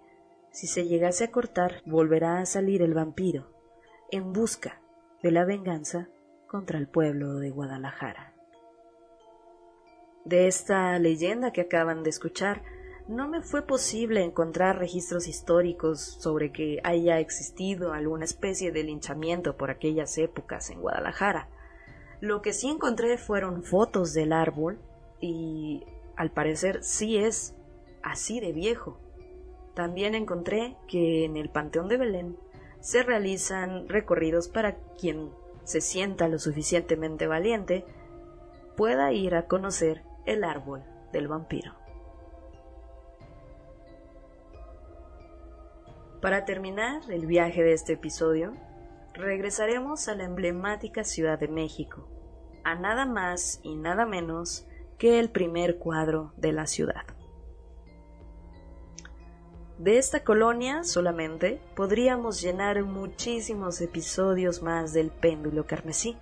si 0.51 0.67
se 0.67 0.87
llegase 0.87 1.25
a 1.25 1.31
cortar 1.31 1.81
volverá 1.85 2.39
a 2.39 2.45
salir 2.45 2.81
el 2.81 2.93
vampiro 2.93 3.51
en 4.11 4.33
busca 4.33 4.81
de 5.23 5.31
la 5.31 5.45
venganza 5.45 6.09
contra 6.47 6.77
el 6.77 6.87
pueblo 6.87 7.35
de 7.35 7.49
Guadalajara. 7.49 8.33
De 10.25 10.47
esta 10.47 10.99
leyenda 10.99 11.51
que 11.51 11.61
acaban 11.61 12.03
de 12.03 12.09
escuchar, 12.09 12.61
no 13.07 13.27
me 13.27 13.41
fue 13.41 13.65
posible 13.65 14.23
encontrar 14.23 14.77
registros 14.77 15.27
históricos 15.27 15.99
sobre 15.99 16.51
que 16.51 16.79
haya 16.83 17.19
existido 17.19 17.93
alguna 17.93 18.25
especie 18.25 18.71
de 18.71 18.83
linchamiento 18.83 19.57
por 19.57 19.71
aquellas 19.71 20.17
épocas 20.17 20.69
en 20.69 20.79
Guadalajara. 20.79 21.49
Lo 22.21 22.43
que 22.43 22.53
sí 22.53 22.69
encontré 22.69 23.17
fueron 23.17 23.63
fotos 23.63 24.13
del 24.13 24.31
árbol 24.31 24.79
y 25.19 25.83
al 26.15 26.29
parecer 26.31 26.83
sí 26.83 27.17
es 27.17 27.55
así 28.03 28.39
de 28.39 28.53
viejo. 28.53 28.99
También 29.73 30.13
encontré 30.13 30.77
que 30.87 31.25
en 31.25 31.35
el 31.35 31.49
Panteón 31.49 31.87
de 31.87 31.97
Belén 31.97 32.37
se 32.79 33.01
realizan 33.01 33.89
recorridos 33.89 34.49
para 34.49 34.75
quien 34.99 35.31
se 35.63 35.81
sienta 35.81 36.27
lo 36.27 36.37
suficientemente 36.37 37.25
valiente 37.25 37.85
pueda 38.77 39.11
ir 39.11 39.33
a 39.33 39.47
conocer 39.47 40.03
el 40.25 40.43
árbol 40.43 40.83
del 41.11 41.27
vampiro. 41.27 41.73
Para 46.21 46.45
terminar 46.45 47.01
el 47.09 47.25
viaje 47.25 47.63
de 47.63 47.73
este 47.73 47.93
episodio, 47.93 48.53
regresaremos 49.21 50.07
a 50.07 50.15
la 50.15 50.23
emblemática 50.23 51.03
Ciudad 51.03 51.39
de 51.39 51.47
México, 51.47 52.07
a 52.63 52.75
nada 52.75 53.05
más 53.05 53.59
y 53.63 53.75
nada 53.75 54.05
menos 54.05 54.67
que 54.97 55.19
el 55.19 55.29
primer 55.29 55.77
cuadro 55.77 56.33
de 56.37 56.51
la 56.51 56.67
ciudad. 56.67 57.05
De 59.77 59.97
esta 59.97 60.23
colonia 60.23 60.83
solamente 60.83 61.59
podríamos 61.75 62.41
llenar 62.41 62.83
muchísimos 62.83 63.81
episodios 63.81 64.61
más 64.61 64.93
del 64.93 65.09
péndulo 65.09 65.65
carmesí, 65.65 66.17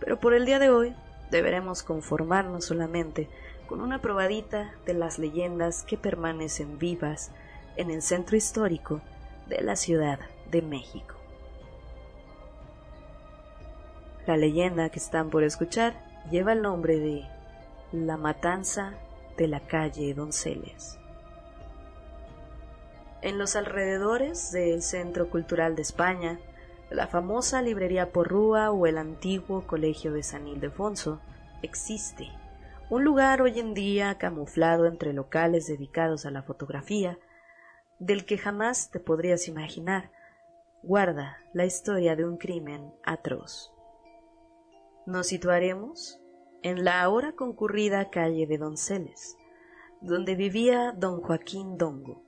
pero 0.00 0.20
por 0.20 0.32
el 0.32 0.46
día 0.46 0.58
de 0.58 0.70
hoy 0.70 0.94
deberemos 1.30 1.82
conformarnos 1.82 2.64
solamente 2.64 3.28
con 3.66 3.82
una 3.82 4.00
probadita 4.00 4.72
de 4.86 4.94
las 4.94 5.18
leyendas 5.18 5.82
que 5.82 5.98
permanecen 5.98 6.78
vivas 6.78 7.30
en 7.76 7.90
el 7.90 8.00
centro 8.00 8.36
histórico 8.36 9.02
de 9.48 9.60
la 9.60 9.76
Ciudad 9.76 10.20
de 10.50 10.62
México. 10.62 11.17
La 14.28 14.36
leyenda 14.36 14.90
que 14.90 14.98
están 14.98 15.30
por 15.30 15.42
escuchar 15.42 15.94
lleva 16.30 16.52
el 16.52 16.60
nombre 16.60 16.98
de 16.98 17.26
La 17.92 18.18
Matanza 18.18 18.92
de 19.38 19.48
la 19.48 19.60
calle 19.60 20.12
Donceles. 20.12 20.98
En 23.22 23.38
los 23.38 23.56
alrededores 23.56 24.52
del 24.52 24.82
Centro 24.82 25.30
Cultural 25.30 25.76
de 25.76 25.80
España, 25.80 26.38
la 26.90 27.06
famosa 27.06 27.62
librería 27.62 28.12
Porrúa 28.12 28.70
o 28.70 28.86
el 28.86 28.98
antiguo 28.98 29.66
Colegio 29.66 30.12
de 30.12 30.22
San 30.22 30.46
Ildefonso, 30.46 31.22
existe 31.62 32.28
un 32.90 33.04
lugar 33.04 33.40
hoy 33.40 33.58
en 33.58 33.72
día 33.72 34.18
camuflado 34.18 34.84
entre 34.84 35.14
locales 35.14 35.68
dedicados 35.68 36.26
a 36.26 36.30
la 36.30 36.42
fotografía, 36.42 37.18
del 37.98 38.26
que 38.26 38.36
jamás 38.36 38.90
te 38.90 39.00
podrías 39.00 39.48
imaginar, 39.48 40.10
guarda 40.82 41.38
la 41.54 41.64
historia 41.64 42.14
de 42.14 42.26
un 42.26 42.36
crimen 42.36 42.92
atroz. 43.04 43.72
Nos 45.08 45.28
situaremos 45.28 46.20
en 46.62 46.84
la 46.84 47.00
ahora 47.00 47.32
concurrida 47.32 48.10
calle 48.10 48.46
de 48.46 48.58
Donceles, 48.58 49.38
donde 50.02 50.34
vivía 50.34 50.92
don 50.94 51.22
Joaquín 51.22 51.78
Dongo, 51.78 52.22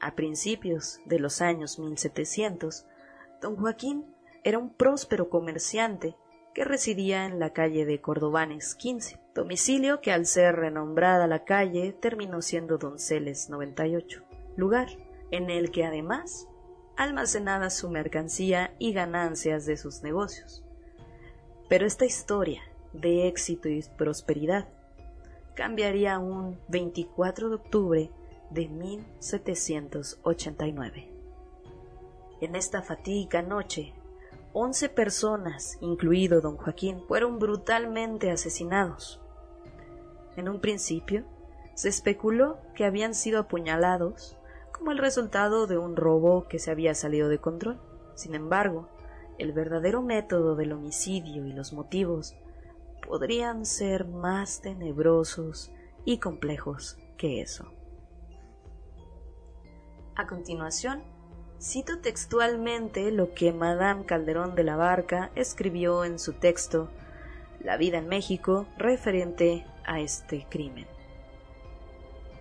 a 0.00 0.14
principios 0.14 1.00
de 1.06 1.18
los 1.18 1.42
años 1.42 1.80
1700, 1.80 2.86
don 3.42 3.56
Joaquín 3.56 4.04
era 4.44 4.60
un 4.60 4.72
próspero 4.72 5.28
comerciante 5.28 6.14
que 6.54 6.62
residía 6.62 7.26
en 7.26 7.40
la 7.40 7.52
calle 7.52 7.84
de 7.84 8.00
Cordobanes 8.00 8.76
15, 8.76 9.18
domicilio 9.34 10.00
que 10.00 10.12
al 10.12 10.26
ser 10.26 10.54
renombrada 10.54 11.26
la 11.26 11.42
calle 11.42 11.96
terminó 12.00 12.42
siendo 12.42 12.78
Donceles 12.78 13.50
98, 13.50 14.22
lugar 14.54 14.86
en 15.32 15.50
el 15.50 15.72
que 15.72 15.84
además 15.84 16.46
almacenaba 16.96 17.70
su 17.70 17.90
mercancía 17.90 18.76
y 18.78 18.92
ganancias 18.92 19.66
de 19.66 19.76
sus 19.76 20.04
negocios. 20.04 20.63
Pero 21.68 21.86
esta 21.86 22.04
historia 22.04 22.62
de 22.92 23.26
éxito 23.26 23.68
y 23.68 23.82
prosperidad 23.96 24.68
cambiaría 25.54 26.18
un 26.18 26.58
24 26.68 27.48
de 27.48 27.54
octubre 27.54 28.10
de 28.50 28.68
1789. 28.68 31.08
En 32.40 32.56
esta 32.56 32.82
fatídica 32.82 33.42
noche, 33.42 33.94
once 34.52 34.88
personas, 34.88 35.78
incluido 35.80 36.40
don 36.40 36.56
Joaquín, 36.56 37.02
fueron 37.08 37.38
brutalmente 37.38 38.30
asesinados. 38.30 39.20
En 40.36 40.48
un 40.48 40.60
principio, 40.60 41.24
se 41.74 41.88
especuló 41.88 42.58
que 42.74 42.84
habían 42.84 43.14
sido 43.14 43.40
apuñalados 43.40 44.36
como 44.72 44.92
el 44.92 44.98
resultado 44.98 45.66
de 45.66 45.78
un 45.78 45.96
robo 45.96 46.46
que 46.46 46.58
se 46.58 46.70
había 46.70 46.94
salido 46.94 47.28
de 47.28 47.38
control. 47.38 47.80
Sin 48.14 48.34
embargo, 48.34 48.88
el 49.38 49.52
verdadero 49.52 50.02
método 50.02 50.56
del 50.56 50.72
homicidio 50.72 51.46
y 51.46 51.52
los 51.52 51.72
motivos 51.72 52.36
podrían 53.06 53.66
ser 53.66 54.06
más 54.06 54.60
tenebrosos 54.60 55.72
y 56.04 56.18
complejos 56.18 56.98
que 57.16 57.40
eso. 57.40 57.70
A 60.16 60.26
continuación, 60.26 61.02
cito 61.60 61.98
textualmente 61.98 63.10
lo 63.10 63.34
que 63.34 63.52
Madame 63.52 64.04
Calderón 64.04 64.54
de 64.54 64.64
la 64.64 64.76
Barca 64.76 65.30
escribió 65.34 66.04
en 66.04 66.18
su 66.18 66.34
texto 66.34 66.90
La 67.60 67.76
vida 67.76 67.98
en 67.98 68.08
México 68.08 68.66
referente 68.76 69.66
a 69.84 70.00
este 70.00 70.46
crimen. 70.48 70.86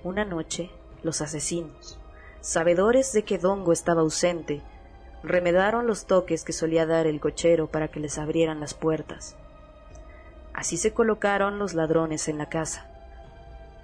Una 0.03 0.25
noche, 0.25 0.69
los 1.01 1.21
asesinos, 1.21 1.99
sabedores 2.41 3.13
de 3.13 3.23
que 3.23 3.38
Dongo 3.38 3.71
estaba 3.71 4.01
ausente, 4.01 4.62
remedaron 5.23 5.88
los 5.88 6.05
toques 6.05 6.43
que 6.43 6.53
solía 6.53 6.86
dar 6.86 7.07
el 7.07 7.19
cochero 7.19 7.67
para 7.67 7.88
que 7.88 7.99
les 7.99 8.17
abrieran 8.17 8.59
las 8.59 8.73
puertas. 8.73 9.38
Así 10.53 10.77
se 10.77 10.93
colocaron 10.93 11.57
los 11.59 11.73
ladrones 11.73 12.27
en 12.27 12.38
la 12.38 12.49
casa. 12.49 12.89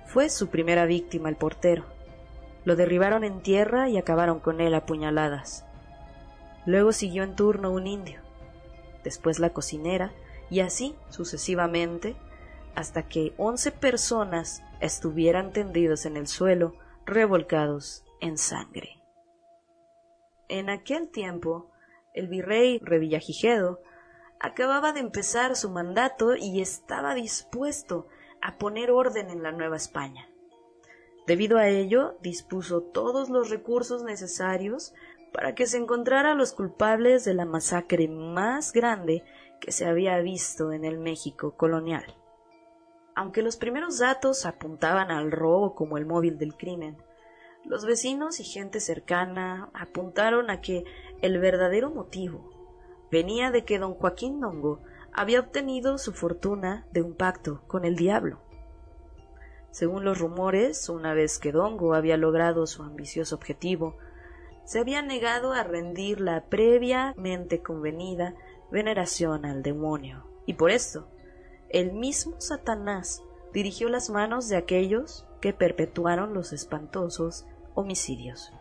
Fue 0.05 0.29
su 0.29 0.49
primera 0.49 0.85
víctima 0.85 1.29
el 1.29 1.35
portero, 1.35 1.85
lo 2.65 2.75
derribaron 2.75 3.23
en 3.23 3.41
tierra 3.41 3.89
y 3.89 3.97
acabaron 3.97 4.39
con 4.39 4.61
él 4.61 4.73
a 4.73 4.85
puñaladas. 4.85 5.65
luego 6.65 6.91
siguió 6.91 7.23
en 7.23 7.35
turno 7.35 7.71
un 7.71 7.87
indio, 7.87 8.21
después 9.03 9.39
la 9.39 9.51
cocinera, 9.51 10.11
y 10.51 10.59
así 10.59 10.95
sucesivamente, 11.09 12.15
hasta 12.75 13.03
que 13.07 13.33
once 13.37 13.71
personas 13.71 14.61
estuvieran 14.79 15.51
tendidos 15.51 16.05
en 16.05 16.17
el 16.17 16.27
suelo, 16.27 16.75
revolcados 17.05 18.03
en 18.19 18.37
sangre. 18.37 18.98
En 20.49 20.69
aquel 20.69 21.09
tiempo, 21.09 21.69
el 22.13 22.27
virrey 22.27 22.79
Revillagigedo 22.79 23.79
acababa 24.39 24.93
de 24.93 24.99
empezar 24.99 25.55
su 25.55 25.69
mandato 25.69 26.35
y 26.35 26.59
estaba 26.59 27.13
dispuesto 27.13 28.07
a 28.41 28.57
poner 28.57 28.89
orden 28.89 29.29
en 29.29 29.43
la 29.43 29.51
Nueva 29.51 29.75
España. 29.75 30.27
Debido 31.27 31.59
a 31.59 31.67
ello, 31.67 32.17
dispuso 32.21 32.81
todos 32.81 33.29
los 33.29 33.51
recursos 33.51 34.03
necesarios 34.03 34.95
para 35.31 35.53
que 35.53 35.67
se 35.67 35.77
encontrara 35.77 36.31
a 36.31 36.35
los 36.35 36.53
culpables 36.53 37.25
de 37.25 37.35
la 37.35 37.45
masacre 37.45 38.07
más 38.07 38.73
grande 38.73 39.23
que 39.61 39.71
se 39.71 39.85
había 39.85 40.19
visto 40.19 40.71
en 40.71 40.83
el 40.83 40.97
México 40.97 41.55
colonial. 41.55 42.15
Aunque 43.13 43.43
los 43.43 43.57
primeros 43.57 43.99
datos 43.99 44.47
apuntaban 44.47 45.11
al 45.11 45.31
robo 45.31 45.75
como 45.75 45.99
el 45.99 46.07
móvil 46.07 46.39
del 46.39 46.55
crimen, 46.55 46.97
los 47.65 47.85
vecinos 47.85 48.39
y 48.39 48.43
gente 48.43 48.79
cercana 48.79 49.69
apuntaron 49.73 50.49
a 50.49 50.61
que 50.61 50.85
el 51.21 51.39
verdadero 51.39 51.91
motivo 51.91 52.49
venía 53.11 53.51
de 53.51 53.65
que 53.65 53.79
don 53.79 53.93
Joaquín 53.93 54.39
Dongo 54.39 54.81
había 55.13 55.39
obtenido 55.39 55.97
su 55.97 56.13
fortuna 56.13 56.87
de 56.91 57.01
un 57.01 57.13
pacto 57.15 57.61
con 57.67 57.85
el 57.85 57.95
diablo. 57.95 58.39
Según 59.71 60.03
los 60.03 60.19
rumores, 60.19 60.89
una 60.89 61.13
vez 61.13 61.37
que 61.37 61.51
Dongo 61.51 61.93
había 61.93 62.17
logrado 62.17 62.65
su 62.65 62.83
ambicioso 62.83 63.35
objetivo, 63.35 63.97
se 64.65 64.79
había 64.79 65.01
negado 65.01 65.53
a 65.53 65.63
rendir 65.63 66.21
la 66.21 66.45
previamente 66.45 67.61
convenida 67.61 68.35
veneración 68.71 69.45
al 69.45 69.63
demonio, 69.63 70.25
y 70.45 70.53
por 70.53 70.71
esto 70.71 71.07
el 71.69 71.93
mismo 71.93 72.39
Satanás 72.39 73.23
dirigió 73.53 73.89
las 73.89 74.09
manos 74.09 74.47
de 74.47 74.57
aquellos 74.57 75.25
que 75.41 75.53
perpetuaron 75.53 76.33
los 76.33 76.53
espantosos 76.53 77.45
homicidios. 77.73 78.53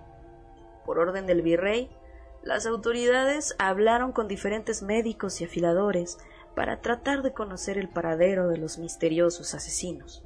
Por 0.85 0.99
orden 0.99 1.27
del 1.27 1.43
virrey, 1.43 1.91
las 2.43 2.67
autoridades 2.67 3.55
hablaron 3.59 4.13
con 4.13 4.29
diferentes 4.29 4.83
médicos 4.83 5.41
y 5.41 5.45
afiladores 5.45 6.19
para 6.55 6.81
tratar 6.81 7.23
de 7.23 7.33
conocer 7.33 7.79
el 7.79 7.89
paradero 7.89 8.49
de 8.49 8.57
los 8.57 8.79
misteriosos 8.79 9.55
asesinos. 9.55 10.25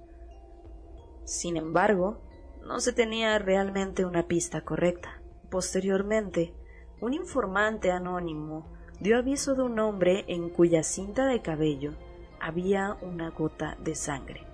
Sin 1.25 1.57
embargo, 1.57 2.21
no 2.65 2.81
se 2.81 2.93
tenía 2.93 3.39
realmente 3.39 4.05
una 4.05 4.29
pista 4.29 4.63
correcta. 4.63 5.21
Posteriormente, 5.51 6.55
un 7.01 7.15
informante 7.15 7.91
anónimo 7.91 8.73
dio 9.01 9.19
aviso 9.19 9.55
de 9.55 9.63
un 9.63 9.79
hombre 9.81 10.25
en 10.29 10.49
cuya 10.49 10.83
cinta 10.83 11.27
de 11.27 11.43
cabello 11.43 11.93
había 12.41 12.97
una 13.03 13.31
gota 13.31 13.77
de 13.81 13.95
sangre. 13.95 14.52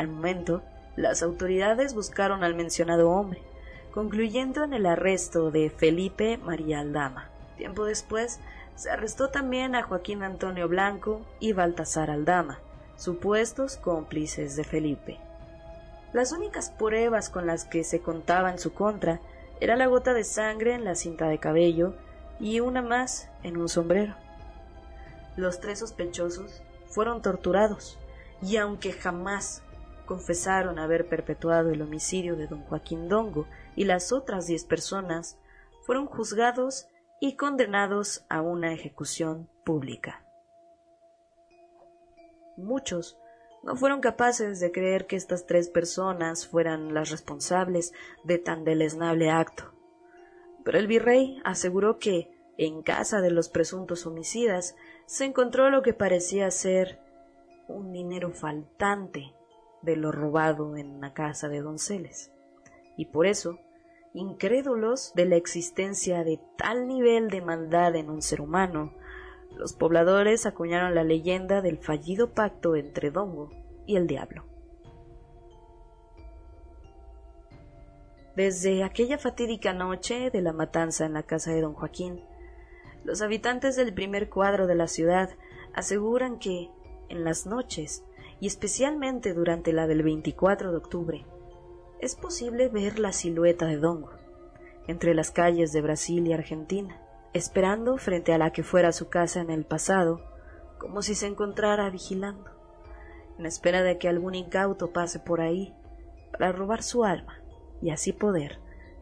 Al 0.00 0.08
momento, 0.08 0.62
las 0.96 1.22
autoridades 1.22 1.92
buscaron 1.92 2.42
al 2.42 2.54
mencionado 2.54 3.10
hombre, 3.10 3.42
concluyendo 3.92 4.64
en 4.64 4.72
el 4.72 4.86
arresto 4.86 5.50
de 5.50 5.68
Felipe 5.68 6.38
María 6.38 6.80
Aldama. 6.80 7.28
Tiempo 7.58 7.84
después, 7.84 8.40
se 8.76 8.90
arrestó 8.90 9.28
también 9.28 9.74
a 9.74 9.82
Joaquín 9.82 10.22
Antonio 10.22 10.68
Blanco 10.68 11.20
y 11.38 11.52
Baltasar 11.52 12.10
Aldama, 12.10 12.60
supuestos 12.96 13.76
cómplices 13.76 14.56
de 14.56 14.64
Felipe. 14.64 15.18
Las 16.14 16.32
únicas 16.32 16.70
pruebas 16.70 17.28
con 17.28 17.46
las 17.46 17.66
que 17.66 17.84
se 17.84 18.00
contaba 18.00 18.50
en 18.50 18.58
su 18.58 18.72
contra 18.72 19.20
era 19.60 19.76
la 19.76 19.86
gota 19.86 20.14
de 20.14 20.24
sangre 20.24 20.72
en 20.72 20.84
la 20.84 20.94
cinta 20.94 21.28
de 21.28 21.36
cabello 21.36 21.92
y 22.38 22.60
una 22.60 22.80
más 22.80 23.28
en 23.42 23.58
un 23.58 23.68
sombrero. 23.68 24.14
Los 25.36 25.60
tres 25.60 25.80
sospechosos 25.80 26.62
fueron 26.88 27.20
torturados 27.20 27.98
y 28.40 28.56
aunque 28.56 28.92
jamás 28.92 29.62
confesaron 30.10 30.80
haber 30.80 31.08
perpetuado 31.08 31.70
el 31.70 31.82
homicidio 31.82 32.34
de 32.34 32.48
don 32.48 32.64
Joaquín 32.64 33.08
Dongo 33.08 33.46
y 33.76 33.84
las 33.84 34.10
otras 34.10 34.48
diez 34.48 34.64
personas, 34.64 35.38
fueron 35.86 36.06
juzgados 36.06 36.88
y 37.20 37.36
condenados 37.36 38.26
a 38.28 38.42
una 38.42 38.72
ejecución 38.72 39.48
pública. 39.64 40.26
Muchos 42.56 43.20
no 43.62 43.76
fueron 43.76 44.00
capaces 44.00 44.58
de 44.58 44.72
creer 44.72 45.06
que 45.06 45.14
estas 45.14 45.46
tres 45.46 45.68
personas 45.68 46.44
fueran 46.44 46.92
las 46.92 47.10
responsables 47.10 47.92
de 48.24 48.38
tan 48.38 48.64
deleznable 48.64 49.30
acto. 49.30 49.72
Pero 50.64 50.80
el 50.80 50.88
virrey 50.88 51.40
aseguró 51.44 51.98
que, 51.98 52.32
en 52.58 52.82
casa 52.82 53.20
de 53.20 53.30
los 53.30 53.48
presuntos 53.48 54.06
homicidas, 54.06 54.74
se 55.06 55.24
encontró 55.24 55.70
lo 55.70 55.82
que 55.82 55.94
parecía 55.94 56.50
ser 56.50 56.98
un 57.68 57.92
dinero 57.92 58.32
faltante 58.32 59.34
de 59.82 59.96
lo 59.96 60.12
robado 60.12 60.76
en 60.76 61.00
la 61.00 61.12
casa 61.12 61.48
de 61.48 61.60
Donceles. 61.60 62.32
Y 62.96 63.06
por 63.06 63.26
eso, 63.26 63.58
incrédulos 64.12 65.12
de 65.14 65.26
la 65.26 65.36
existencia 65.36 66.24
de 66.24 66.40
tal 66.56 66.86
nivel 66.86 67.30
de 67.30 67.40
maldad 67.40 67.96
en 67.96 68.10
un 68.10 68.22
ser 68.22 68.40
humano, 68.40 68.92
los 69.56 69.72
pobladores 69.72 70.46
acuñaron 70.46 70.94
la 70.94 71.04
leyenda 71.04 71.60
del 71.60 71.78
fallido 71.78 72.32
pacto 72.32 72.76
entre 72.76 73.10
Dongo 73.10 73.50
y 73.86 73.96
el 73.96 74.06
diablo. 74.06 74.44
Desde 78.36 78.84
aquella 78.84 79.18
fatídica 79.18 79.72
noche 79.74 80.30
de 80.30 80.40
la 80.40 80.52
matanza 80.52 81.04
en 81.04 81.14
la 81.14 81.24
casa 81.24 81.52
de 81.52 81.60
don 81.60 81.74
Joaquín, 81.74 82.24
los 83.04 83.22
habitantes 83.22 83.76
del 83.76 83.92
primer 83.92 84.30
cuadro 84.30 84.66
de 84.66 84.74
la 84.74 84.86
ciudad 84.86 85.30
aseguran 85.74 86.38
que, 86.38 86.70
en 87.08 87.24
las 87.24 87.46
noches, 87.46 88.04
y 88.40 88.46
especialmente 88.46 89.34
durante 89.34 89.72
la 89.72 89.86
del 89.86 90.02
24 90.02 90.70
de 90.70 90.76
octubre, 90.76 91.26
es 92.00 92.16
posible 92.16 92.68
ver 92.68 92.98
la 92.98 93.12
silueta 93.12 93.66
de 93.66 93.76
Dongo 93.76 94.10
entre 94.86 95.14
las 95.14 95.30
calles 95.30 95.72
de 95.72 95.82
Brasil 95.82 96.26
y 96.26 96.32
Argentina, 96.32 97.00
esperando 97.32 97.96
frente 97.98 98.32
a 98.32 98.38
la 98.38 98.50
que 98.50 98.62
fuera 98.62 98.92
su 98.92 99.08
casa 99.08 99.40
en 99.40 99.50
el 99.50 99.64
pasado, 99.64 100.20
como 100.78 101.02
si 101.02 101.14
se 101.14 101.26
encontrara 101.26 101.88
vigilando, 101.90 102.50
en 103.38 103.46
espera 103.46 103.82
de 103.82 103.98
que 103.98 104.08
algún 104.08 104.34
incauto 104.34 104.92
pase 104.92 105.20
por 105.20 105.40
ahí 105.40 105.74
para 106.32 106.52
robar 106.52 106.82
su 106.82 107.04
alma 107.04 107.40
y 107.82 107.90
así 107.90 108.12
poder 108.12 108.58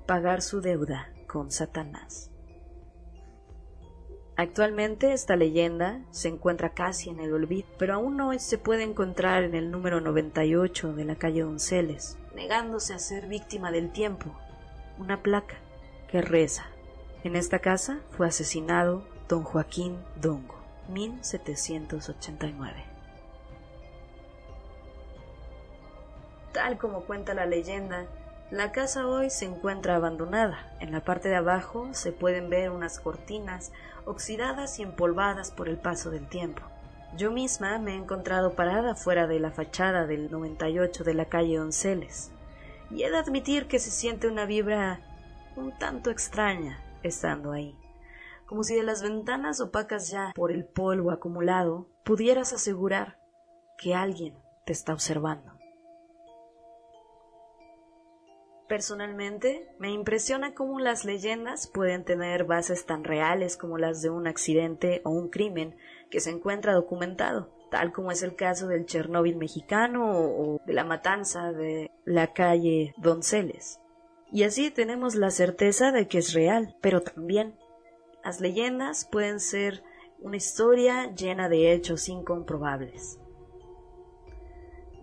pagar 0.06 0.42
su 0.42 0.60
deuda 0.60 1.12
con 1.26 1.50
Satanás. 1.50 2.27
Actualmente 4.38 5.12
esta 5.12 5.34
leyenda 5.34 6.00
se 6.12 6.28
encuentra 6.28 6.70
casi 6.70 7.10
en 7.10 7.18
el 7.18 7.32
olvido, 7.32 7.66
pero 7.76 7.94
aún 7.94 8.20
hoy 8.20 8.38
se 8.38 8.56
puede 8.56 8.84
encontrar 8.84 9.42
en 9.42 9.56
el 9.56 9.72
número 9.72 10.00
98 10.00 10.92
de 10.92 11.04
la 11.04 11.16
calle 11.16 11.42
Donceles, 11.42 12.16
negándose 12.36 12.94
a 12.94 13.00
ser 13.00 13.26
víctima 13.26 13.72
del 13.72 13.90
tiempo, 13.90 14.32
una 14.96 15.24
placa 15.24 15.56
que 16.08 16.22
reza. 16.22 16.66
En 17.24 17.34
esta 17.34 17.58
casa 17.58 17.98
fue 18.12 18.28
asesinado 18.28 19.02
don 19.28 19.42
Joaquín 19.42 19.98
Dongo, 20.14 20.54
1789. 20.88 22.84
Tal 26.52 26.78
como 26.78 27.00
cuenta 27.00 27.34
la 27.34 27.44
leyenda, 27.44 28.06
la 28.50 28.72
casa 28.72 29.06
hoy 29.06 29.28
se 29.28 29.44
encuentra 29.44 29.96
abandonada. 29.96 30.72
En 30.80 30.90
la 30.90 31.04
parte 31.04 31.28
de 31.28 31.36
abajo 31.36 31.88
se 31.92 32.12
pueden 32.12 32.48
ver 32.48 32.70
unas 32.70 32.98
cortinas 32.98 33.72
oxidadas 34.06 34.78
y 34.78 34.82
empolvadas 34.82 35.50
por 35.50 35.68
el 35.68 35.76
paso 35.76 36.10
del 36.10 36.26
tiempo. 36.28 36.62
Yo 37.16 37.30
misma 37.30 37.78
me 37.78 37.92
he 37.92 37.96
encontrado 37.96 38.54
parada 38.54 38.94
fuera 38.94 39.26
de 39.26 39.38
la 39.38 39.50
fachada 39.50 40.06
del 40.06 40.30
98 40.30 41.04
de 41.04 41.14
la 41.14 41.26
calle 41.26 41.60
Onceles, 41.60 42.30
y 42.90 43.02
he 43.02 43.10
de 43.10 43.18
admitir 43.18 43.66
que 43.66 43.78
se 43.78 43.90
siente 43.90 44.28
una 44.28 44.46
vibra 44.46 45.00
un 45.56 45.76
tanto 45.78 46.10
extraña 46.10 46.82
estando 47.02 47.52
ahí, 47.52 47.78
como 48.46 48.62
si 48.62 48.74
de 48.74 48.82
las 48.82 49.02
ventanas 49.02 49.60
opacas 49.60 50.10
ya 50.10 50.32
por 50.34 50.52
el 50.52 50.64
polvo 50.64 51.10
acumulado 51.10 51.86
pudieras 52.04 52.52
asegurar 52.52 53.18
que 53.76 53.94
alguien 53.94 54.34
te 54.64 54.72
está 54.72 54.92
observando. 54.92 55.57
Personalmente, 58.68 59.66
me 59.78 59.90
impresiona 59.90 60.54
cómo 60.54 60.78
las 60.78 61.06
leyendas 61.06 61.66
pueden 61.66 62.04
tener 62.04 62.44
bases 62.44 62.84
tan 62.84 63.02
reales 63.02 63.56
como 63.56 63.78
las 63.78 64.02
de 64.02 64.10
un 64.10 64.26
accidente 64.26 65.00
o 65.04 65.10
un 65.10 65.30
crimen 65.30 65.74
que 66.10 66.20
se 66.20 66.30
encuentra 66.30 66.74
documentado, 66.74 67.48
tal 67.70 67.92
como 67.92 68.10
es 68.10 68.22
el 68.22 68.36
caso 68.36 68.68
del 68.68 68.84
Chernóbil 68.84 69.36
mexicano 69.36 70.12
o 70.12 70.60
de 70.66 70.74
la 70.74 70.84
matanza 70.84 71.50
de 71.50 71.90
la 72.04 72.34
calle 72.34 72.94
Donceles. 72.98 73.80
Y 74.30 74.42
así 74.42 74.70
tenemos 74.70 75.14
la 75.14 75.30
certeza 75.30 75.90
de 75.90 76.06
que 76.06 76.18
es 76.18 76.34
real, 76.34 76.76
pero 76.82 77.00
también 77.00 77.54
las 78.22 78.38
leyendas 78.42 79.06
pueden 79.06 79.40
ser 79.40 79.82
una 80.20 80.36
historia 80.36 81.14
llena 81.14 81.48
de 81.48 81.72
hechos 81.72 82.10
incomprobables. 82.10 83.18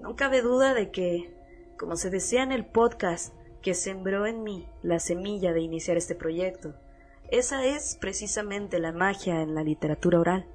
No 0.01 0.15
cabe 0.15 0.43
duda 0.43 0.75
de 0.75 0.91
que, 0.91 1.35
como 1.79 1.95
se 1.95 2.11
decía 2.11 2.43
en 2.43 2.51
el 2.51 2.67
podcast, 2.67 3.33
que 3.65 3.73
sembró 3.73 4.27
en 4.27 4.43
mí 4.43 4.69
la 4.83 4.99
semilla 4.99 5.51
de 5.51 5.61
iniciar 5.61 5.97
este 5.97 6.13
proyecto, 6.13 6.75
Esa 7.31 7.65
es 7.65 7.97
precisamente 7.99 8.77
la 8.77 8.91
magia 8.91 9.41
en 9.41 9.55
la 9.55 9.63
literatura 9.63 10.19
oral. 10.19 10.45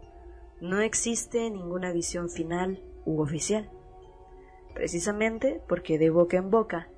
No 0.60 0.80
existe 0.80 1.50
ninguna 1.50 1.90
visión 1.90 2.30
final 2.30 2.80
u 3.04 3.20
oficial. 3.20 3.68
Precisamente 4.74 5.60
porque 5.66 5.98
de 5.98 6.10
boca 6.10 6.36
en 6.36 6.52
boca 6.52 6.88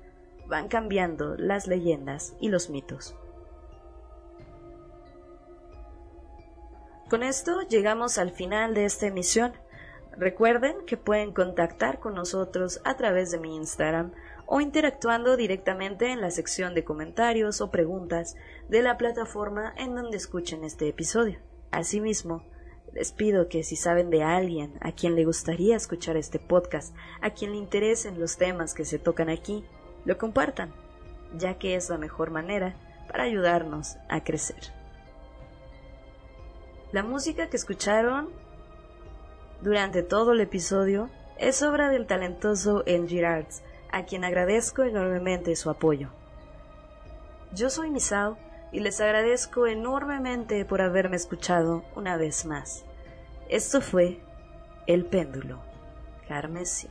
van 0.45 0.67
cambiando 0.67 1.35
las 1.35 1.65
leyendas 1.65 2.35
y 2.39 2.49
los 2.49 2.69
mitos. 2.69 3.15
Con 7.09 7.23
esto 7.23 7.61
llegamos 7.61 8.19
al 8.19 8.29
final 8.29 8.75
de 8.75 8.85
esta 8.85 9.07
emisión. 9.07 9.53
Recuerden 10.15 10.75
que 10.85 10.95
pueden 10.95 11.33
contactar 11.33 11.99
con 11.99 12.13
nosotros 12.13 12.81
a 12.83 12.95
través 12.97 13.31
de 13.31 13.39
mi 13.39 13.55
Instagram 13.55 14.11
o 14.45 14.61
interactuando 14.61 15.37
directamente 15.37 16.11
en 16.11 16.21
la 16.21 16.31
sección 16.31 16.73
de 16.73 16.83
comentarios 16.83 17.61
o 17.61 17.71
preguntas 17.71 18.35
de 18.69 18.81
la 18.81 18.97
plataforma 18.97 19.73
en 19.77 19.95
donde 19.95 20.17
escuchen 20.17 20.63
este 20.63 20.87
episodio. 20.87 21.39
Asimismo, 21.71 22.43
les 22.93 23.11
pido 23.11 23.49
que 23.49 23.63
si 23.63 23.75
saben 23.75 24.09
de 24.09 24.23
alguien 24.23 24.73
a 24.81 24.91
quien 24.91 25.15
le 25.15 25.25
gustaría 25.25 25.75
escuchar 25.75 26.15
este 26.17 26.39
podcast, 26.39 26.95
a 27.21 27.31
quien 27.31 27.51
le 27.51 27.57
interesen 27.57 28.19
los 28.19 28.37
temas 28.37 28.73
que 28.73 28.85
se 28.85 28.99
tocan 28.99 29.29
aquí, 29.29 29.65
lo 30.05 30.17
compartan, 30.17 30.73
ya 31.35 31.57
que 31.57 31.75
es 31.75 31.89
la 31.89 31.97
mejor 31.97 32.29
manera 32.29 32.75
para 33.07 33.23
ayudarnos 33.23 33.97
a 34.09 34.23
crecer. 34.23 34.73
La 36.91 37.01
música 37.01 37.49
que 37.49 37.57
escucharon 37.57 38.29
durante 39.61 40.03
todo 40.03 40.33
el 40.33 40.41
episodio 40.41 41.09
es 41.39 41.63
obra 41.63 41.89
del 41.89 42.05
talentoso 42.05 42.83
N. 42.85 43.25
Arts, 43.25 43.63
a 43.93 44.05
quien 44.05 44.25
agradezco 44.25 44.81
enormemente 44.81 45.55
su 45.55 45.69
apoyo. 45.69 46.09
Yo 47.53 47.69
soy 47.69 47.91
Misao 47.91 48.39
y 48.71 48.79
les 48.79 48.99
agradezco 48.99 49.67
enormemente 49.67 50.65
por 50.65 50.81
haberme 50.81 51.15
escuchado 51.15 51.85
una 51.95 52.17
vez 52.17 52.45
más. 52.45 52.83
Esto 53.49 53.81
fue 53.81 54.19
El 54.87 55.05
péndulo 55.05 55.59
carmesí. 56.27 56.89